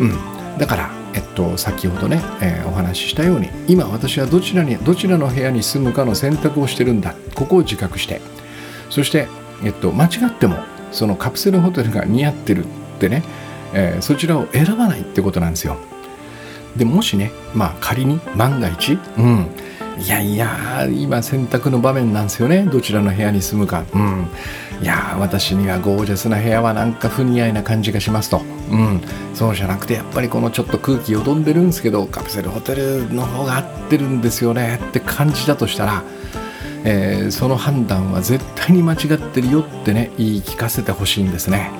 [0.00, 0.18] うん。
[0.58, 7.14] だからえっと、先ほどね、え、お話ししたように今私はどちらにどちらの部屋に住むかの選択をしてるんだ。
[7.36, 8.20] ここを自覚して。
[8.90, 9.28] そして
[9.62, 10.56] えっと、間違っても
[10.92, 13.22] そのカプセルホテルが似合ってるってね、
[13.72, 15.76] えー、そちらを選ばないってことなんですよ。
[16.76, 19.46] でもしね、まあ仮に万が一、うん、
[19.98, 23.84] いやいや、今選択の場面なんですよね、どちらの部屋に住むか。
[23.92, 24.26] うん、
[24.80, 28.42] いや、私にはゴージャスな部屋はなんか不似合いな感じがしますと。
[28.70, 29.00] うん、
[29.34, 36.02] そうじゃなくて、やっぱりこのちょっと空気よどんでるんですけど、カプセルホテルの方が合ってるんですよねって感じだとしたら、
[36.84, 41.70] えー、その判断は絶対に間違ってるよってね言い聞かせてほしいんですね、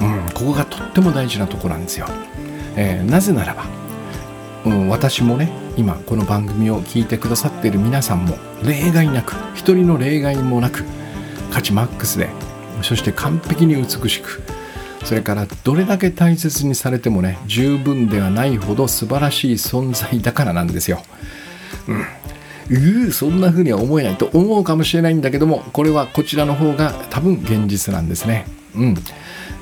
[0.00, 2.06] うん、ここがとっても大事なとこなんですよ、
[2.76, 3.64] えー、なぜならば、
[4.64, 10.84] うん、私もね今この番組を聞いてくださっている皆さんも例外なく一人の例外もなく
[11.52, 12.28] 価値マックスで
[12.82, 14.42] そして完璧に美しく
[15.04, 21.00] それからどれだけ大切にされてもね十分ではないほど素晴らしい存在だからなんですよ。
[21.86, 22.04] うん、
[22.70, 28.46] うーそんな風には思えないと思うかもしれないんだけどもこれはこちらの方が多分現実なんですね。
[28.74, 28.94] うん。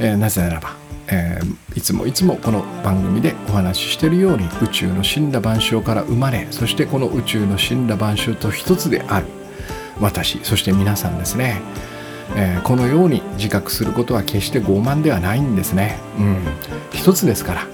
[0.00, 9.26] えー、なぜならばえー、いつもいつもこの番組でお話ししているように宇宙の死んだ万象から生まれそしてこの宇宙の死んだ万象と一つである。
[10.00, 11.62] 私そして皆さんですね、
[12.36, 15.98] えー、このように自覚することは決して傲慢ではないんですね。
[16.18, 16.38] うん。
[16.92, 17.66] 一つですから。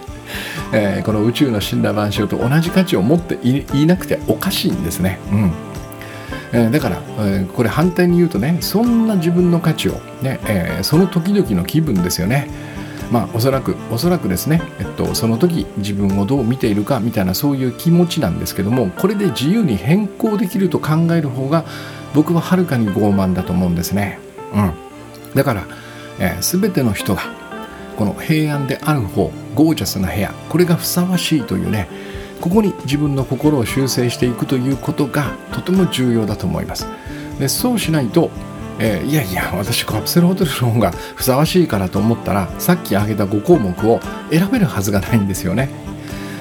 [0.74, 5.18] えー、この宇宙の死んだ万象と同じ価値を持っていなくておかしいんですね。
[5.30, 5.52] うん。
[6.54, 9.92] えー、だから、え、これ反対に言うとねそんな自分の価値を
[10.22, 12.48] ね、え、その時々の気分ですよね。
[13.10, 21.64] まあおそらくおそらくですね、えっと、その時自分をどう見ているかみたいなそういう気持ちなんですけどもこれで自由に変更できると考える方が
[22.14, 24.18] 僕ははるかに傲慢だと思うんですね。
[24.54, 24.72] うん、
[25.34, 25.66] だから、
[26.18, 27.22] えー、全ての人が
[27.96, 31.88] この平安である方ゴージャスな部屋これがふさわしいというね
[32.40, 36.86] ここに自分の心を修正していくということがとても重要だと思います
[37.38, 38.30] でそうしないと、
[38.78, 45.70] えー、いやいや私カプセルホテルの方がふさわしいからと思ったらさっき挙げた5項目を選べるはずがないんですよね。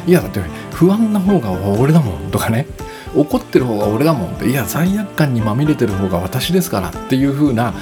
[0.07, 0.39] いやだって
[0.73, 2.65] 不安な方が俺だもんとかね。
[3.13, 4.49] 怒ってる方が俺だもんって。
[4.49, 7.73] いや罪悪感にまみれてる方が私ですからっていう風な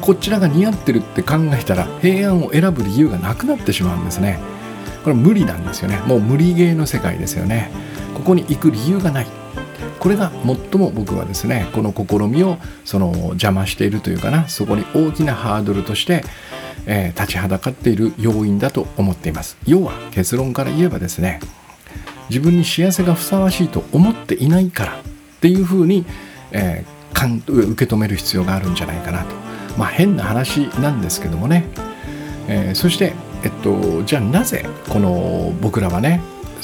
[0.00, 4.38] こちらが似合ってるって考えたら平安を選ぶ理由がなくなってしまうんですね。
[5.02, 5.98] これ無理なんですよね。
[6.06, 7.70] もう無理ゲーの世界ですよね。
[8.14, 9.26] ここに行く理由がない。
[9.98, 16.24] これが最も僕はですねこの試みをその邪魔しているというかなそこに大きなハードルとして、
[16.86, 19.56] えー、立ちはだかっている要因だと思っています。
[19.66, 21.40] 要は結論から言えばですね
[22.28, 25.02] 自分に幸せがふさわしいと思っていないからっ
[25.40, 26.06] ていうふうに、
[26.52, 29.34] えー、かん受け止める必要があるんじゃないかなと。
[29.76, 31.64] まあ変な話なんですけどもね、
[32.48, 33.12] えー、そして
[33.44, 36.22] えっと、じゃあなぜこの僕らはね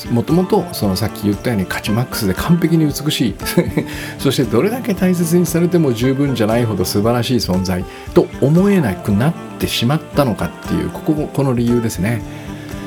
[0.09, 3.35] もともとそのさっき言ったように価値マックスで完璧に美しい。
[4.19, 7.85] そしてどれだけ大切にされても十分じゃないほど素晴らしい存在
[8.15, 12.23] と思えなくなってしまったのかっていうこここの理由ですね。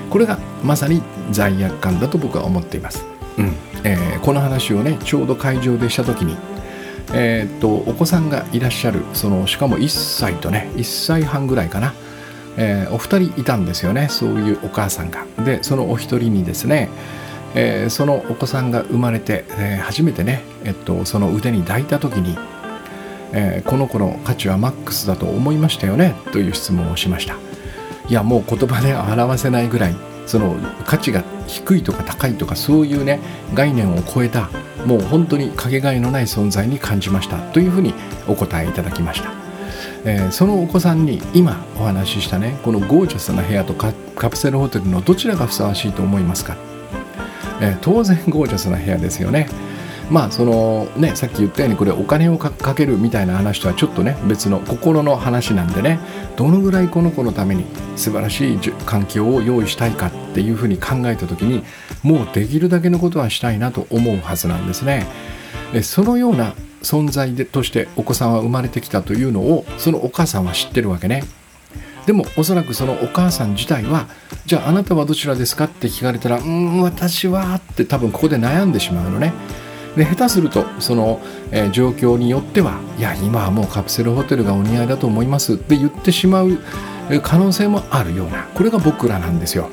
[0.09, 3.03] これがまさに罪悪感だと僕は思っています、
[3.37, 3.53] うん。
[3.83, 6.37] えー、この話をねちょうど会場でした時に
[7.13, 11.93] えー、っとお子さんがいらっしゃるそのしかも1歳とね1歳半ぐらいかな
[12.57, 15.25] えー、お二人いたんですよねそういうお母さんが。
[15.43, 16.89] でそのお一人にですね、
[17.55, 22.37] えー、そのお子さんが生まれて、えー、初めてね、えっと、その腕に抱いた時に、
[23.33, 27.35] えこの子の価値はマックスだと思いましたよねという質問をしました。
[28.09, 33.19] いやもう言葉で表せないぐらいその価値が低いとか高いとかそういうね
[33.53, 34.49] 概念を超えた
[34.85, 37.93] もう本当にかけがえのない存在に感じましたというふうに
[38.27, 39.42] お答えいただきました。
[40.05, 43.93] えー、そのお子さんに今お話ししたねこのゴージャスな部屋とカ
[44.29, 46.57] プセルホテルのどちらがふさわしいと思いますか、
[47.61, 49.47] えー、当然ゴージャスな部屋ですよね
[50.09, 55.99] まあそのねさっき言ったようにこれお金をかけるみたいな話とはちょっとね別の心の話なんでね
[56.35, 61.63] どのぐらいこの子のために素晴らしい環境を用意したいかっていうふうに考えた時に
[62.03, 65.07] もうできるだけのことはしたいなと思うはずなんですね。
[65.81, 71.23] そのような存在でとしてお子さんは生まれてきたというのをそのお母さんは知ってるわけね。
[72.05, 74.07] でもおそらくそのお母さん自体は
[74.45, 79.33] じゃああなたはどちらですかって聞かれたらうん私はって多分ここで悩んでしまうのね。
[79.95, 86.59] で下手するとその、えー、状況によってはいや今はもうカプセルホテルがお似合いだと思いますって言ってしまう
[87.21, 89.69] 可能性もあるようなこれが僕らなんですよ。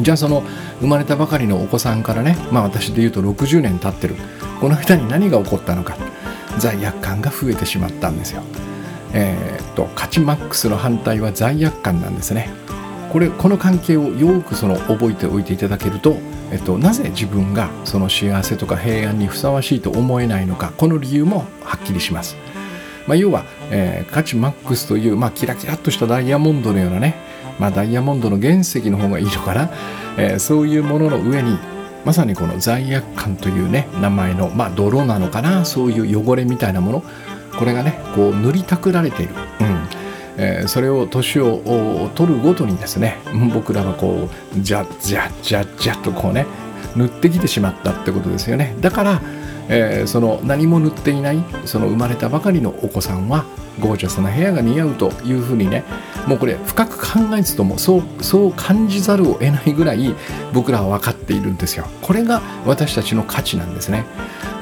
[0.00, 0.42] じゃあその
[0.80, 4.14] 生まれたばかりのお子さんからねまあ私で言うと60年経ってる。
[4.60, 5.96] この間に何が起こったのか。
[6.58, 8.42] 罪悪感が増えてしまったんですよ。
[9.12, 12.50] えー、っと価値マックスの反対は罪悪感なんですね。
[13.12, 16.16] これこの関係をよくその覚えておいていただけると、
[16.50, 22.36] えっと、なぜ自分がその幸せとか平安にふさわしいと思えないのかこの理由もはっきりします。
[23.06, 27.14] まあ、要は、えー、価値マックスという、まあ、キラキラっとしたダイヤモンドのようなね、
[27.58, 29.70] まあ、ダイヤモンドの原石の方がいいのかな、
[30.16, 31.58] えー、そういうものの上に
[32.04, 37.02] まさにこの罪悪感というね名前の、まあ、泥なのかなそういう汚れみたいなもの。
[37.58, 39.88] これがねこう塗りたくられている、うん。
[40.36, 43.18] えー、それを年を取るごとにですね
[43.52, 46.46] 僕らはこうジャッジャッジャッジャッとこうね
[46.96, 48.76] 塗ってきてしまったってことですよね。
[48.80, 49.20] だから、
[49.68, 53.44] えー、その何も塗っていないその生まれたばかりのお子さんは
[53.80, 55.84] ゴージャスな部屋が似合うというふうにね
[56.26, 60.14] もうこれ深く考えずともそうそう感じざるを得ないぐらい
[60.52, 61.86] 僕らは分かっているんですよ。
[62.02, 64.06] これが私たちの価値なんですね、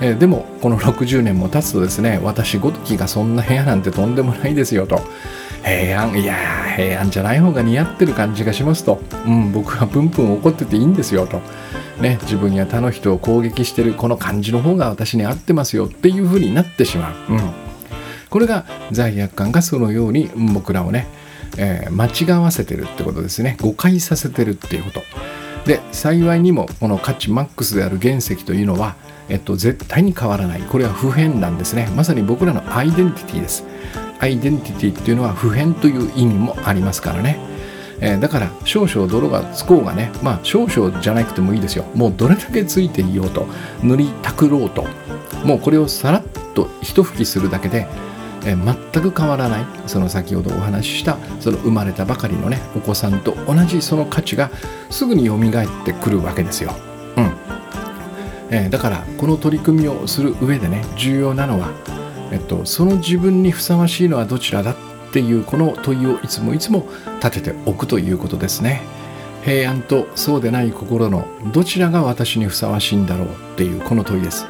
[0.00, 5.00] えー、でもこの60年も経つとですね私ごときがそんな部屋なんてとんでもないですよと。
[5.64, 6.36] 平安いや
[6.76, 11.40] 平安じゃない方が似合ってる感じがしますと、うん、僕はプンプン怒ってていいんですよと、
[12.00, 17.52] ね、自分や他の人を攻撃してるこの感じの方が私に合ってますよっていう風になってしまう、うん、
[18.28, 21.06] これが罪悪感がそのように僕らをね、
[21.58, 23.56] えー、間違わせてるってことですね。
[23.60, 25.02] 誤解させてるっていうこと。
[25.66, 28.96] で幸いにもこの価値マックスである原石というのは、
[29.28, 30.62] えっと、絶対に変わらない。
[30.62, 31.88] これは不変なんですね。
[31.94, 33.64] まさに僕らのアイデンティティです。
[34.22, 37.40] アイデンティティっていうのは普遍という意味もありますからね、
[38.00, 41.84] えー、だから少々泥がつこうがねまあ少々じゃなくてもいいですよ。
[41.94, 43.46] もうどれだけついていようと
[43.82, 44.86] 塗りたくろうと
[45.44, 46.22] もうこれをさらっ
[46.54, 47.88] と一吹きするだけで
[48.44, 54.50] え全く変わらないその先ほどお話ししたその生まれたばかりのねお子さんと同じその価値が
[54.90, 56.74] すぐによみがえってくるわけですよ。
[57.16, 57.32] うん。
[58.50, 61.72] えー、だからこの取り組みをする上でね重要なのは、
[62.32, 64.76] えっと、その自分にふさわしいのはどちらだっ
[65.12, 66.88] ていうこの問いをいつもいつも
[67.22, 68.82] 立てておくということですね。
[69.44, 74.46] 平安とそうでない心のどちらが私にふさわしいんだろうっていうこの問いです。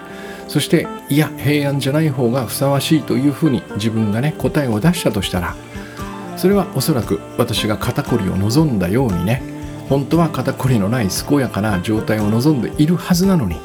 [0.49, 5.57] そしていや平安じゃない方がふさわしいというふうに自分がね答えを出したとしたら
[6.37, 9.43] それはおそらく私が肩こりを望んだようにね
[9.89, 13.57] 本当は肩こりのない健やかな状態を望んでいるはずなのに、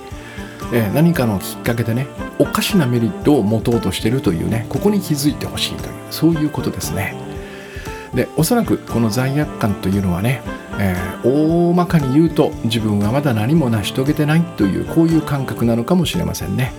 [0.74, 2.08] えー、何かのきっかけでね
[2.40, 7.16] おかしなメリットを持とうとしているというねここに気づいてほしいというそういうことですね。
[8.14, 10.42] でおそらくこの罪悪感というのはね
[10.80, 16.72] えー、大まかに言うと自分はまだ何も成し遂げてないというこういう感覚なのかもしれませんね。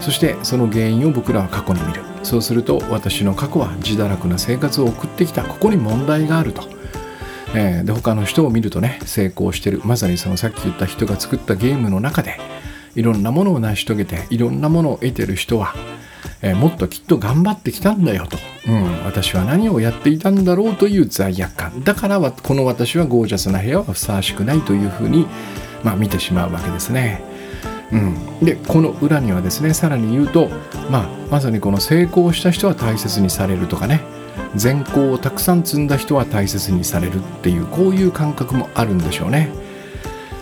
[0.00, 2.02] そしてその原因を僕らは過去に見る。
[2.22, 5.44] そうすると私の過去は自堕落な生活を送ってきた。
[5.44, 6.62] ここに問題があると、
[7.54, 9.80] えー、で他の人を見るとね成功してる。
[9.84, 12.38] まさにそのさっき言った人が作ったゲームの中で
[12.94, 15.74] いろんなものを成し遂げていろんなものを得てる人は
[16.42, 25.26] えー、もっときっと頑張ってきたんだよと、うん、私は何をやっていたんだろうという罪悪感だからこの私はゴージャスな部屋はふさわしくないというふうに、
[25.84, 27.22] まあ、見てしまうわけですね。
[27.92, 30.48] うん、でこの裏にはですねさらに言うと、
[30.90, 34.00] まあ、まさにこの成功した人は大切にされるとかね
[34.54, 39.50] 善行をたくさん積んだ人は大切にされるっていうこういう感覚もあるんでしょうね。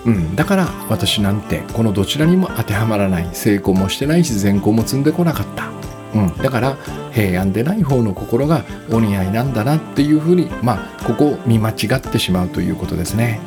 [0.04, 5.78] うん、だから私なんてこのどちらにも当てはまらない成功もしてないし善行も積んでこなかった
[6.14, 6.76] うん、だから
[7.12, 13.40] 平安でない方の心がお似合いなんだなっていうふうにまあここを見間違ってしまうということですね。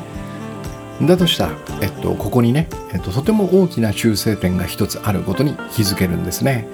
[1.00, 6.68] だとしたら、えっと、ここにね、えっと、とても大きな修正点が一つあることに気づけるんですね。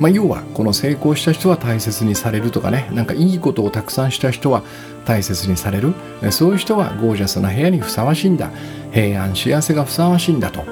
[0.00, 4.62] まあ、要はこの成功した人は大切にされるとかねなんかいいことをたくさんした人は
[5.04, 5.94] 大切にされる。
[6.30, 8.50] そういう人はゴージャスな部屋にふさわしいんだ。
[8.92, 10.64] 平安幸せがふさわしいんだと、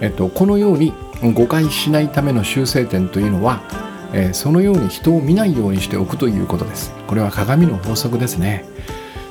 [0.00, 0.92] えっと、このように
[1.34, 3.62] 誤解しないための修正点というのは
[4.12, 6.92] えー、そのように人を見ないようにしておくということです。
[7.06, 8.64] これは鏡の法則ですね。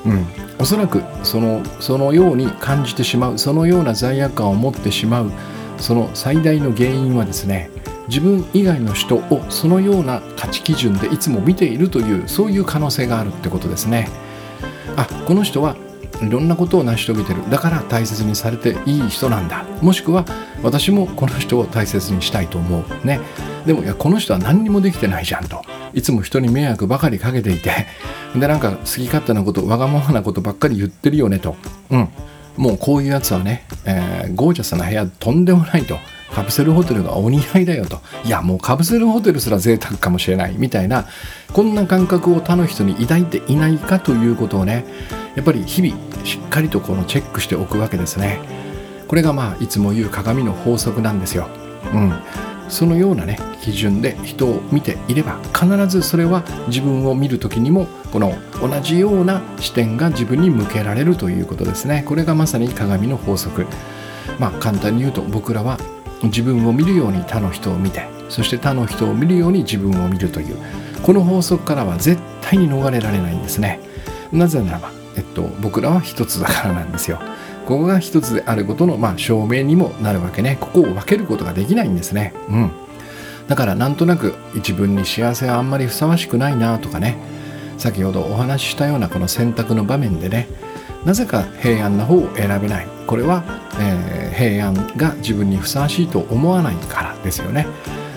[0.04, 0.26] うん。
[0.58, 5.30] おそらくそのそのように感じてしまうそのような罪悪感を持ってしまう
[5.78, 7.70] その最大の原因はですね
[8.08, 14.08] 自分以外の人をそのような価値基準でいつも見ているというそういう可能性があるってことですね。
[14.96, 15.76] あこの人は
[16.22, 17.48] いろんなことを成し遂げてる。
[17.50, 19.64] だから大切にされていい人なんだ。
[19.82, 20.24] もしくは
[20.62, 23.06] 私もこの人を大切にしたいと思う。
[23.06, 23.20] ね。
[23.66, 25.62] でもいやこの人は何にもできてないじゃんと。
[25.92, 27.86] いつも人に迷惑ばかりかけていて。
[28.34, 31.56] でなんか好き勝手なことわがままなことばっかり言ってるよねと。
[31.90, 32.08] うん。
[32.56, 35.98] もうこういうやつはね、えー、ゴージャスな部屋とんでもないと。
[36.34, 38.00] カプセルホテルがお似合いだよと。
[38.24, 41.06] いやもうカプセルホテルすら贅沢かもしれないみたいな
[41.52, 44.84] こんな感覚を他の人に抱いていないかということをね
[45.34, 48.40] やっぱり日々しっかりとこのチェックしておくわけですね。
[49.08, 51.48] これがまあいつも言う鏡の法則なんですよ。
[51.92, 52.12] うん。
[52.68, 62.02] そのようなね基準で人を見ていれば必ずそれは自分を見る時にもこの同じような視点が自分に向けられるということですね。
[62.06, 63.66] これがまさに鏡の法則。
[64.40, 65.78] まあ簡単に言うと僕らは
[66.26, 70.56] 自分を見るように他の人を見てそして他の人を見るように自分を見るという
[71.02, 73.80] この法則からは絶対に逃れられないんですね。
[74.32, 77.20] なぜならば、えっと、僕らは一つだからなんですよ。
[77.66, 80.56] ここが一つであることの、まあ、証明にもなるわけね。
[80.60, 82.32] ここを分けることができないんですね。
[82.48, 82.70] うん。
[83.48, 87.16] だからなんとなく自分に幸せはあんまりふさわしくないなとかね。
[87.78, 90.48] 先ほどお話ししたようなこの選択の場面でね。
[91.04, 92.95] なぜか平安な方を選べない。
[93.06, 93.44] これは、
[93.78, 97.66] えー、平安が自分にふさわしいと思わないからですよね。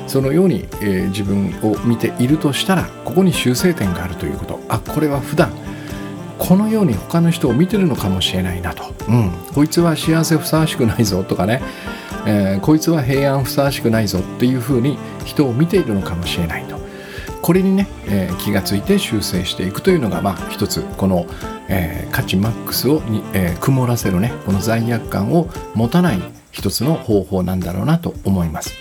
[0.08, 4.60] そのように、えー、自分を見ているとしたらここに修正点があるということ。
[4.68, 5.52] あこれは普段
[6.40, 11.62] このように他の人を見てるのかもしれないなと、うん、こいつは幸せふさわしくないぞとかね、
[12.26, 16.80] えー、こいつは平安ふさわしくないぞっていうふうに人を見ているのかもしれないと。
[17.42, 21.26] これにね、えー、気がついて修正していくというのがまあ一つこの、
[21.70, 26.20] えー、価値マックスをに、えー、曇らせるねこの罪悪感を持たない
[26.52, 28.74] 一つの方法なんだろうなと思います。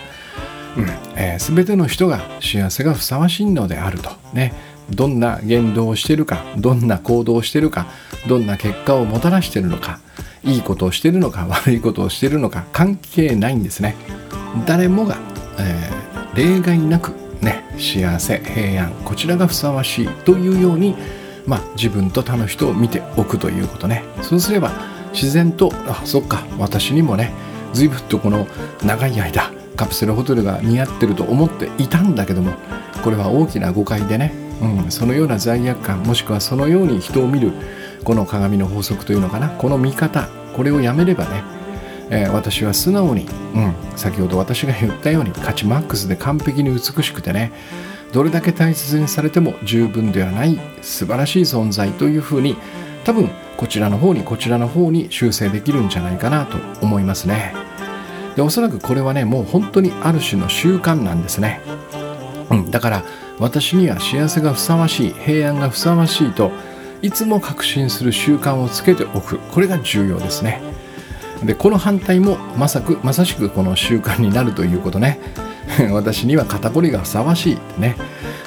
[0.77, 0.87] うん。
[1.17, 4.11] えー、全ての人が幸せがふさわしいのであると。
[4.33, 4.53] ね。
[4.91, 7.87] どんな言動をしてるかどんな行動をしてるか
[8.27, 10.01] どんな結果をもたらしてるのか
[10.43, 13.97] いいことをしてるのか 悪いことをしてるのか関係ないんですね。
[14.67, 15.19] 誰もが、
[15.59, 17.13] えー、例外なく
[17.43, 20.97] ね幸せ平安こちらがふさわしいというように
[21.49, 24.05] まあ自分と他の人を見ておくということね。
[24.23, 24.71] そうすれば
[25.13, 27.33] 自然とあそっか私にもね
[27.73, 28.47] 随分とこの
[28.85, 32.53] 長い間カプセルホテルが似合ってると思っていたんだけども
[33.03, 37.53] これは大きな誤解でね、うん、そのような罪悪感もしくはそのように人を見る
[38.05, 39.49] この鏡の法則というのかな。
[39.49, 41.43] この見方これをやめればね、
[42.11, 47.53] えー、私は素直に、うん、先ほど私が言ったように価値マックスで完璧に美しくてね
[48.13, 52.57] どれだけ大切にされても十分ではない素晴らしい存在というふうに
[53.05, 57.55] 多分こちらの方にこちらの方に修正できるんじゃないかなと思いますね。
[58.37, 61.61] でおそらくこれはねもう本当にある種の習慣なんですね、
[62.51, 63.05] うん、だから
[63.41, 66.53] 私には幸せがふさわしい平安がふさわしいと
[67.03, 69.39] いつも確信する習慣をつけておく。
[69.39, 70.61] これが重要ですね。
[71.45, 75.21] でこの反対もまさくまさしくこの習慣になるということね。
[75.93, 77.97] 私には肩こりがふさわしいってね、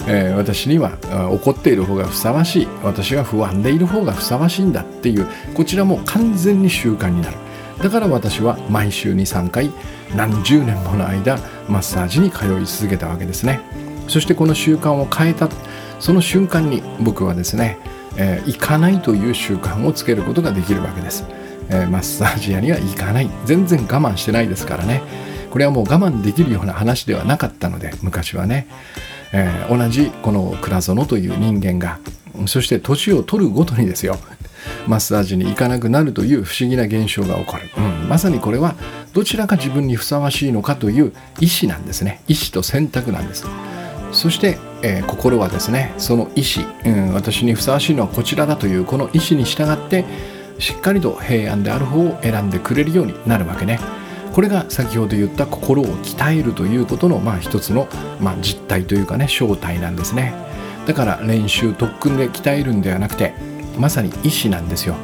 [0.07, 0.91] えー、私には
[1.32, 2.67] 怒っている方がふさわしい。
[2.84, 7.38] 私は不安でいる方がふさわしいんだっていうこちらも完全に習慣になる。
[7.82, 9.72] だから私は毎週に3回
[10.15, 13.61] 何十年もの間マッサージに通い続けたわけですね。
[14.07, 15.49] そしてこの習慣を変えた。
[15.99, 17.78] その瞬間に僕はですね
[18.17, 21.26] えー、行かないという習慣をつけることができるわけです、
[21.69, 23.30] えー、マッサージ屋には行かない。
[23.45, 25.01] 全然我慢してないですからね。
[25.52, 28.68] これはもう我慢できるような話ではなかったので昔はね、
[29.34, 31.99] えー、同じこの倉園という人間が
[32.47, 34.18] そして年を取るごとにですよ
[34.88, 38.76] マッサージに行かなくなるという不思議な現象が起こる、うん、まさにこれは
[39.14, 42.22] どちらが自分にふさわしいのかという意思なんですね。
[42.28, 43.45] 意思と選択なんです。
[44.12, 50.06] そして、えー、心はですねその意思、うん、私にふさわしいのはこちらだというこの意思に従って
[50.60, 53.80] しっかりと平安である方を選んでくれるようになるわけね。
[54.34, 57.88] これが先ほど言った心を鍛えるということの、まあ、一つの、
[58.19, 60.34] まあ、実態というかね正体なんですね。
[60.88, 63.34] だから練習特訓で鍛えるんではなくて
[63.77, 64.95] まさに意思なんですよ。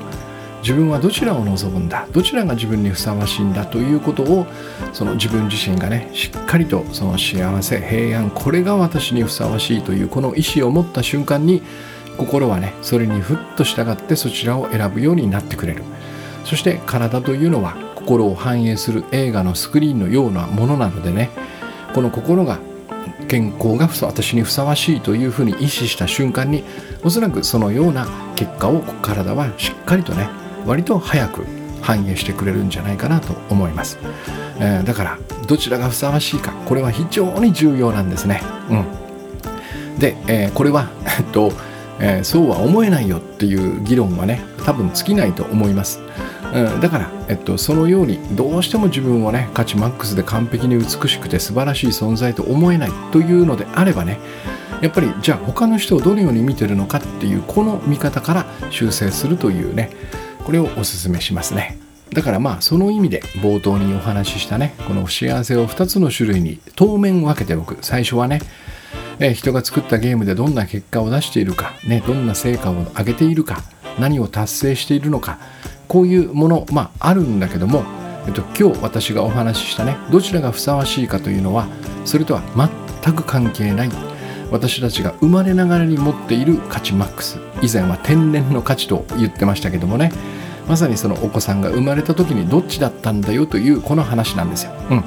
[0.61, 2.07] 自分はどちらを望むんだ？
[2.11, 4.47] どちらが自分にふさわしいんだということを
[4.91, 11.61] その自分自身がねしっかりとその幸せ平安これが私にふさわしいというこの意思を持った瞬間に
[12.17, 15.83] 心はねそれにふっと従ってそちらを選ぶようになってくれる。
[16.43, 17.77] そして体というのは
[18.07, 21.29] 心を反映する映画のスクリーンのようなものなのでね
[21.93, 22.57] この心が
[23.27, 26.63] 健康が私にふさわしいというふうに意識した瞬間に
[27.03, 30.29] おそらくそのような結果を体はしっかりとね
[30.65, 31.45] 割と早く
[31.81, 33.99] 反映してくれるんじゃないかなと思います、
[34.59, 38.75] えー、だからどちらがふさわしいかこれは非常に重要なんですね、う
[39.95, 40.89] ん、で、えー、これは、
[41.19, 41.51] えっと
[41.99, 45.99] えー、そうは思えないよっていう議論はね多分尽きないと思います、
[46.53, 54.19] うん、だから、えっと、そのようにどうしても自分をね価値マックスで完璧に美しくて素晴らしい存在と思えないというのであればね
[54.81, 59.89] やっぱりじゃあ他の人をどのように見てるのかっていうこの見方から修正するというね
[60.45, 61.77] これをお勧めしますね。
[62.13, 67.77] だからまあその意味で冒頭にお話ししたねこの幸せを2つの種類に当面分けておく。
[67.81, 68.39] 最初はね
[69.19, 73.63] え人が作ったゲームでどんな結果を出しているか、ね、どんな成果を上げているか。
[73.99, 75.39] 何を達成しているのか
[75.87, 77.83] こういうものまああるんだけども、
[78.27, 81.67] えっと、今日私がお話ししたねどちらがふさわしいかというのは
[82.05, 82.41] それとは
[83.03, 83.89] 全く関係ない。
[84.49, 87.37] 私たちが生まれながらに持っている価値マックス。
[87.61, 90.11] 以前は天然の価値と言ってましたけどもね。
[90.67, 94.71] まさにそのお子さんが生まれた時にどっちだったんだよというこの話なんですよ。
[94.89, 95.03] うん、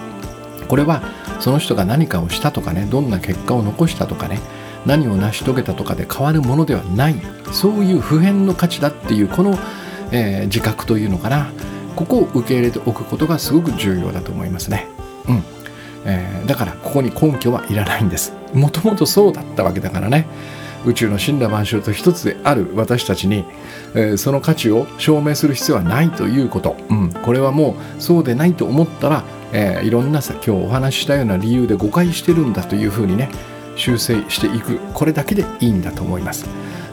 [0.69, 1.03] これは
[1.39, 4.41] その人が何かをしたとかねどんな結果を残したとかね
[4.87, 7.17] 何を成し遂げたとかで変わるものではない
[7.53, 9.59] そういう普遍の価値だっていうこの、
[10.13, 11.51] えー、自覚というのかな
[11.97, 14.87] ここを受け入れておくことがすごく重要だと思いますね。
[15.29, 15.43] うん
[16.07, 18.33] えー、だからここに根拠はいらないんです。
[18.55, 20.27] もともとそうだったわけだからね。
[20.87, 23.45] 宇宙の神羅万象と一つである私たちに、
[23.95, 33.29] えー、その価値を証明する必要はないということ、うん、これはもうそうでないと思ったら、えー、いろんなさ今日お話ししたような理由で誤解してるんだというふうにね
[33.77, 34.79] 修正していく。
[34.95, 36.47] これだけでいいんだと思います、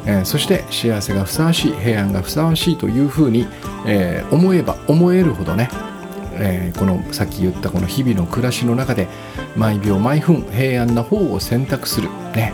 [0.05, 3.47] えー、そして幸せがふさわしい平安がふさわしいというふうに、
[3.86, 5.69] えー、思えば思えるほどね
[6.39, 9.07] えー、このさっき言ったこの日々の暮らしの中で
[9.55, 12.53] 毎秒毎分平安な方を選択する、ね、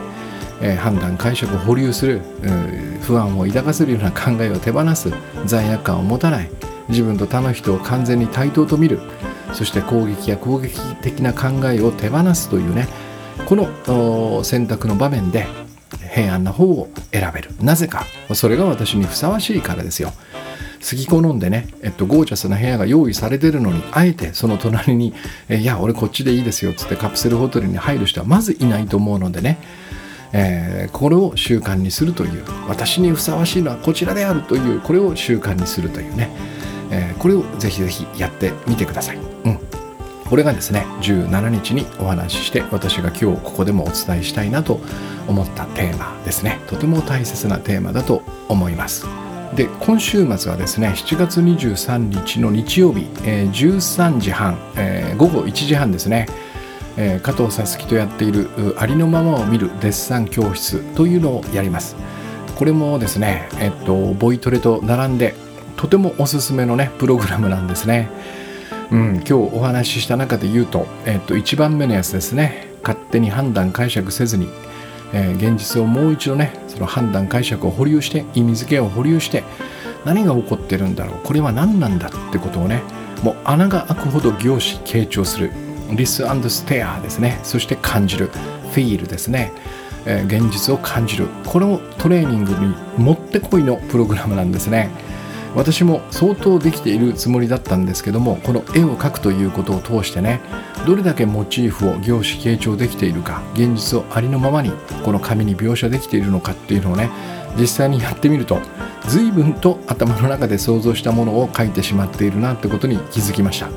[0.61, 2.21] え判断解釈を保留する
[3.01, 5.11] 不安を抱かせるような考えを手放す
[5.45, 6.49] 罪悪感を持たない
[6.87, 8.99] 自分と他の人を完全に対等と見る
[9.53, 12.87] そして攻撃や攻撃的な考えを手放すというね
[13.45, 15.47] この選択の場面で
[16.13, 17.51] 平安な方を選べる。
[17.61, 18.05] なぜか。
[18.33, 20.13] それが私にふさわしいからですよ。
[20.83, 25.13] 好き好んでね、えっと、ゴージャスな部屋が用意されてるのにあえてその隣に
[25.49, 29.59] 「いや俺こっちでいいですよ」っつってカプセルホテルに入る人はまずいないと思うのでね
[30.33, 36.29] えー、これを習慣にするという私にふさわしいのはこちらであるというこれを習慣にするというね、
[36.89, 39.32] えー、これをぜひぜひやってみてください。
[40.29, 44.79] これがですね17日にお話しして私が今日ここでもお伝えしたいなと
[45.27, 46.59] 思ったテーマですね。
[46.67, 49.05] とても大切なテーマだと思います。
[49.55, 56.25] で今週末はですね7月23日の日曜日、えー、13時半、えー、午後1時半ですね
[56.97, 61.95] えー、加藤さつきとやっているありのままを見るデッサン教室というのをやります。
[62.55, 65.33] これもですね、えっと、ボイトレと並んで
[65.75, 68.09] とてもおすすめのねプログラムなんですね。
[68.91, 72.73] うん、今日お話しした中で言うと、えっと、1番目のやつですね。
[72.83, 74.49] 勝手に判断解釈せずに、
[75.13, 79.43] えー、現実をもう一度ねその判断解釈を保留して意味付けを保留して
[80.05, 82.81] 何が起こってるんだろうこれは何なんだってことをね
[83.23, 85.51] もう穴が開くほど凝視傾聴する
[85.95, 87.39] リスステアですね。
[87.43, 89.51] そして感じるフィールですね、
[90.05, 91.27] えー、現実を感じる。
[91.45, 94.89] このトレーニングにもってこいのプログラムなんですね。
[95.55, 100.41] 私も相当できているつもりだったんですけどもこの絵を描くということを通してね
[100.85, 104.71] どれだけモチーフを凝視傾聴できているか現実をありのままに
[105.03, 107.09] この紙に描写できているのかっていうのをね
[107.57, 108.59] 実際にやってみると
[109.07, 113.69] 随分と頭の中で想像したものを描いてしまっているなってことに気づきました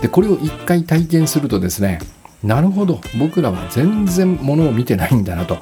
[0.00, 1.98] でこれを一回体験するとですね
[2.42, 5.58] なるほど僕らは全然ものを見てないんだなと。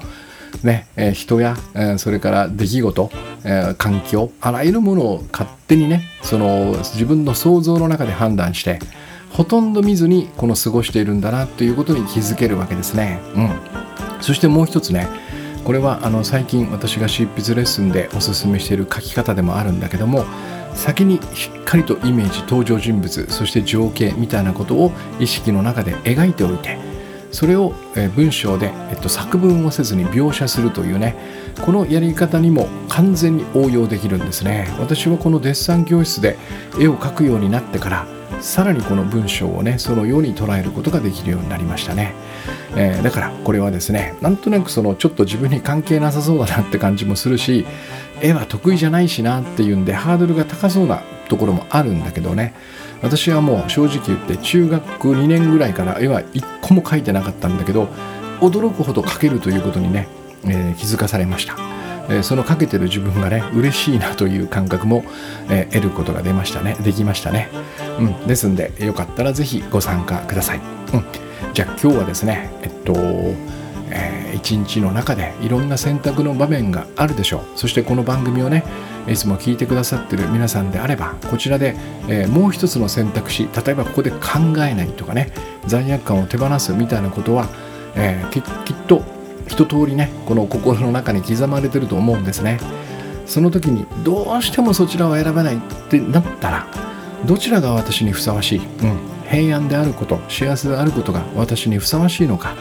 [0.63, 3.09] ねえー、人や、えー、それから出来事、
[3.43, 8.79] えー、環境あらゆるものを勝手にねその自分の想像の中で判断して
[9.31, 13.19] ほとんど見ずにこの過ごしているんだなということに気づけるわけですね。
[13.35, 13.49] うん、
[14.21, 15.07] そしてもう一つね
[15.65, 20.23] これはあの最近私が執筆レッスンでおすすめしている書き方でもあるんだけども
[20.75, 26.77] 先にしっかりとイメージ登場人物そして情景みたいなことを意識の中で描いておいて
[27.35, 27.73] それを
[28.15, 31.15] 文章で、えっと、作文をせずに描写するというね
[31.65, 34.73] このやり方にも完全に応用できるんですね。
[34.79, 36.37] 私はこのデッサン教室で
[36.79, 38.07] 絵を描くようになってから
[38.39, 42.13] さらにこの文章をねそのように捉えることができるようになりましたね、
[42.75, 47.65] えー、だからこれはですねなんとなくそのちょっと自分に関係なさそうだなって感じもするし
[48.21, 52.53] 絵は得意じゃないしなっていうんでハードルが高そうなところもあるんだけどね。
[53.01, 57.87] 私はもう正直言って中学2年ぐらいから絵は一個も描いてなかったんだけど
[58.39, 60.07] 驚くほど描けるということにね、
[60.45, 61.55] えー、気づかされました、
[62.09, 65.03] えー、その描けてる自分がね嬉しいなという感覚も、
[65.49, 66.75] えー、得ることが出ましたね。
[66.81, 67.49] できましたね、
[67.99, 70.63] うん、ですんでよかったら是非ご参加ください、うん、
[71.53, 72.93] じゃあ今日はですねえっと
[73.91, 77.43] えー、一日の中でいろんな選択の場面があるでしょう。
[77.55, 78.63] そしてこの番組をね
[79.07, 81.75] いつも聞いてくださってる皆さんであればこちらで、
[82.07, 84.17] えー、もう一つの選択肢例えばここで考
[84.67, 85.31] えないとかね
[85.67, 87.47] 罪悪感を手放すみたいなことは、
[87.95, 89.03] えー、ききっと
[89.47, 92.59] 一通りねこの心の中に刻まれてると思うんですね。
[93.25, 96.67] その時にどうしてもそちらを選べないってなったら
[97.25, 102.55] どちらが私にふさわしい、うん、平安であること幸せであることが私にふさわしいのか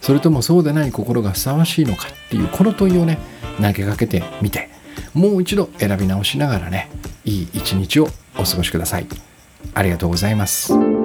[0.00, 3.18] それともそうでない心がふさわしいのかっていうこの問いをね
[3.60, 4.68] 投げかけてみて
[5.14, 6.90] もう一度選び直しながらね
[7.24, 9.06] いい一日をお過ごしください
[9.74, 10.99] ありがとうございます。